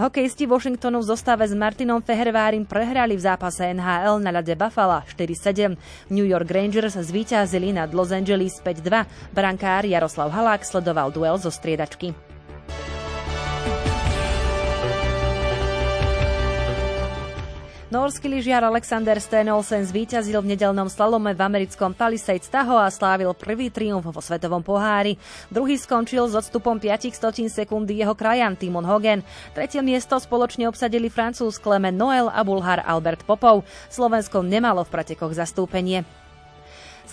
Hokejisti 0.00 0.48
Washingtonu 0.48 1.04
v 1.04 1.08
zostave 1.12 1.44
s 1.44 1.52
Martinom 1.52 2.00
Fehervárim 2.00 2.64
prehrali 2.64 3.12
v 3.12 3.20
zápase 3.20 3.68
NHL 3.76 4.24
na 4.24 4.32
ľade 4.32 4.56
Buffalo 4.56 5.04
4-7. 5.04 5.76
New 6.08 6.24
York 6.24 6.48
Rangers 6.48 6.96
zvíťazili 6.96 7.76
nad 7.76 7.92
Los 7.92 8.08
Angeles 8.08 8.56
5-2. 8.64 9.04
Brankár 9.36 9.84
Jaroslav 9.84 10.32
Halák 10.32 10.64
sledoval 10.64 11.12
duel 11.12 11.36
zo 11.36 11.52
striedačky. 11.52 12.16
Norský 17.86 18.26
lyžiar 18.26 18.66
Alexander 18.66 19.14
Stenolsen 19.22 19.86
zvíťazil 19.86 20.42
v 20.42 20.58
nedelnom 20.58 20.90
slalome 20.90 21.30
v 21.30 21.38
americkom 21.38 21.94
Palisades 21.94 22.50
Tahoe 22.50 22.82
a 22.82 22.90
slávil 22.90 23.30
prvý 23.30 23.70
triumf 23.70 24.02
vo 24.02 24.18
svetovom 24.18 24.58
pohári. 24.58 25.14
Druhý 25.54 25.78
skončil 25.78 26.26
s 26.26 26.34
odstupom 26.34 26.82
5 26.82 27.14
stotín 27.14 27.46
sekundy 27.46 28.02
jeho 28.02 28.18
krajan 28.18 28.58
Timon 28.58 28.82
Hogan. 28.82 29.22
Tretie 29.54 29.86
miesto 29.86 30.18
spoločne 30.18 30.66
obsadili 30.66 31.06
francúz 31.06 31.62
Clement 31.62 31.94
Noel 31.94 32.26
a 32.26 32.42
bulhár 32.42 32.82
Albert 32.82 33.22
Popov. 33.22 33.62
Slovensko 33.86 34.42
nemalo 34.42 34.82
v 34.82 34.90
pretekoch 34.90 35.30
zastúpenie. 35.30 36.25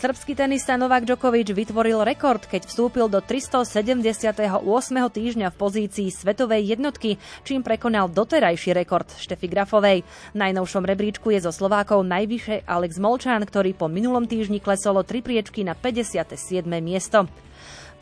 Srbský 0.03 0.35
tenista 0.35 0.75
Novak 0.75 1.07
Djokovic 1.07 1.55
vytvoril 1.55 2.03
rekord, 2.03 2.43
keď 2.43 2.67
vstúpil 2.67 3.07
do 3.07 3.23
378. 3.23 4.35
týždňa 5.07 5.47
v 5.47 5.55
pozícii 5.55 6.11
svetovej 6.11 6.75
jednotky, 6.75 7.15
čím 7.47 7.63
prekonal 7.63 8.11
doterajší 8.11 8.75
rekord 8.75 9.07
Štefy 9.15 9.47
Grafovej. 9.47 10.03
V 10.03 10.35
najnovšom 10.35 10.83
rebríčku 10.83 11.31
je 11.31 11.47
zo 11.47 11.55
Slovákov 11.55 12.03
najvyššie 12.03 12.67
Alex 12.67 12.99
Molčán, 12.99 13.47
ktorý 13.47 13.71
po 13.71 13.87
minulom 13.87 14.27
týždni 14.27 14.59
klesolo 14.59 15.07
tri 15.07 15.23
priečky 15.23 15.63
na 15.63 15.71
57. 15.71 16.35
miesto. 16.83 17.23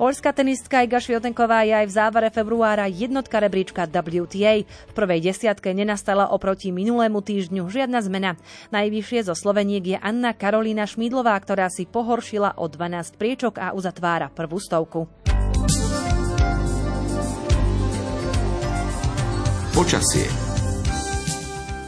Polská 0.01 0.33
tenistka 0.33 0.81
Iga 0.81 0.97
Šviotenková 0.97 1.61
je 1.61 1.77
aj 1.77 1.85
v 1.85 1.93
závere 1.93 2.29
februára 2.33 2.89
jednotka 2.89 3.37
rebríčka 3.37 3.85
WTA. 3.85 4.65
V 4.65 4.93
prvej 4.97 5.21
desiatke 5.21 5.69
nenastala 5.77 6.33
oproti 6.33 6.73
minulému 6.73 7.21
týždňu 7.21 7.69
žiadna 7.69 8.01
zmena. 8.01 8.33
Najvyššie 8.73 9.29
zo 9.29 9.37
Sloveniek 9.37 9.85
je 9.85 9.97
Anna 10.01 10.33
Karolína 10.33 10.89
Šmídlová, 10.89 11.37
ktorá 11.37 11.69
si 11.69 11.85
pohoršila 11.85 12.57
o 12.57 12.65
12 12.65 13.13
priečok 13.13 13.61
a 13.61 13.77
uzatvára 13.77 14.33
prvú 14.33 14.57
stovku. 14.57 15.05
Počasie 19.77 20.25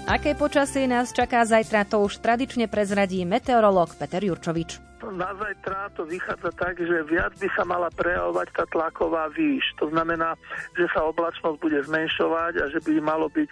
Aké 0.06 0.38
počasie 0.38 0.86
nás 0.86 1.10
čaká 1.16 1.42
zajtra, 1.48 1.90
to 1.90 2.06
už 2.06 2.22
tradične 2.22 2.70
prezradí 2.70 3.26
meteorológ 3.26 3.98
Peter 3.98 4.22
Jurčovič 4.22 4.93
na 5.12 5.36
zajtra 5.36 5.92
to 5.98 6.08
vychádza 6.08 6.52
tak, 6.56 6.80
že 6.80 7.04
viac 7.04 7.36
by 7.36 7.48
sa 7.52 7.64
mala 7.68 7.92
prejavovať 7.92 8.48
tá 8.56 8.64
tlaková 8.72 9.28
výš. 9.36 9.64
To 9.84 9.92
znamená, 9.92 10.40
že 10.78 10.88
sa 10.96 11.04
oblačnosť 11.04 11.58
bude 11.60 11.80
zmenšovať 11.84 12.54
a 12.64 12.66
že 12.72 12.80
by 12.80 13.04
malo 13.04 13.28
byť 13.28 13.50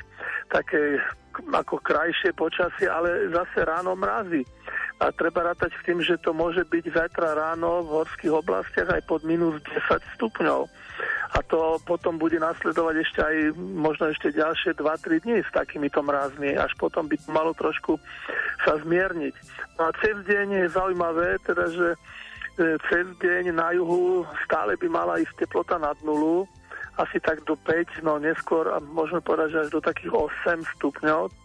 také 0.48 1.02
ako 1.52 1.80
krajšie 1.80 2.36
počasie, 2.36 2.88
ale 2.88 3.32
zase 3.32 3.64
ráno 3.64 3.96
mrazí. 3.96 4.44
A 5.02 5.10
treba 5.10 5.48
rátať 5.50 5.74
s 5.74 5.82
tým, 5.88 6.00
že 6.04 6.20
to 6.22 6.36
môže 6.36 6.62
byť 6.68 6.94
zajtra 6.94 7.34
ráno 7.34 7.82
v 7.88 8.04
horských 8.04 8.34
oblastiach 8.36 8.88
aj 8.92 9.02
pod 9.10 9.26
minus 9.26 9.58
10 9.66 9.98
stupňov 10.20 10.70
a 11.32 11.39
to 11.48 11.80
potom 11.88 12.20
bude 12.20 12.36
nasledovať 12.36 12.96
ešte 13.08 13.20
aj 13.24 13.36
možno 13.56 14.12
ešte 14.12 14.36
ďalšie 14.36 14.76
2-3 14.76 15.24
dní 15.24 15.39
s 15.39 15.50
takýmito 15.56 16.04
mrazmi, 16.04 16.60
až 16.60 16.76
potom 16.76 17.08
by 17.08 17.15
malo 17.32 17.56
trošku 17.56 17.96
sa 18.67 18.76
zmierniť. 18.84 19.36
No 19.80 19.88
a 19.88 19.96
cez 20.04 20.20
deň 20.28 20.67
je 20.67 20.76
zaujímavé, 20.76 21.39
teda, 21.48 21.72
že 21.72 21.88
e, 22.60 22.76
cez 22.91 23.06
deň 23.24 23.56
na 23.56 23.72
juhu 23.72 24.28
stále 24.44 24.76
by 24.76 24.88
mala 24.91 25.24
ísť 25.24 25.48
teplota 25.48 25.80
nad 25.80 25.96
nulu, 26.04 26.44
asi 27.00 27.24
tak 27.24 27.39
do 27.48 27.56
5, 27.56 28.04
no 28.04 28.20
neskôr 28.20 28.67
a 28.67 28.84
môžeme 28.84 29.24
povedať, 29.24 29.56
že 29.56 29.62
až 29.67 29.70
do 29.72 29.80
takých 29.80 30.12
8 30.12 30.67
stupňov 30.76 31.40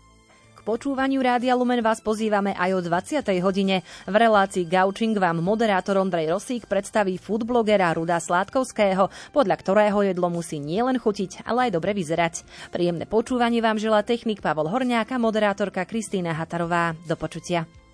počúvaniu 0.67 1.23
Rádia 1.23 1.55
Lumen 1.55 1.79
vás 1.79 2.03
pozývame 2.03 2.51
aj 2.59 2.71
o 2.75 2.81
20. 2.83 3.23
hodine. 3.39 3.87
V 4.03 4.15
relácii 4.19 4.67
Gaučing 4.67 5.15
vám 5.15 5.39
moderátor 5.39 6.03
Ondrej 6.03 6.35
Rosík 6.35 6.67
predstaví 6.67 7.23
foodblogera 7.23 7.95
Ruda 7.95 8.19
Sládkovského, 8.19 9.07
podľa 9.31 9.57
ktorého 9.63 10.03
jedlo 10.03 10.27
musí 10.27 10.59
nielen 10.59 10.99
chutiť, 10.99 11.47
ale 11.47 11.71
aj 11.71 11.79
dobre 11.79 11.95
vyzerať. 11.95 12.43
Príjemné 12.75 13.07
počúvanie 13.07 13.63
vám 13.63 13.79
želá 13.79 14.03
technik 14.03 14.43
Pavol 14.43 14.67
Horňák 14.67 15.15
a 15.15 15.23
moderátorka 15.23 15.87
Kristýna 15.87 16.35
Hatarová. 16.35 16.99
Do 17.07 17.15
počutia. 17.15 17.86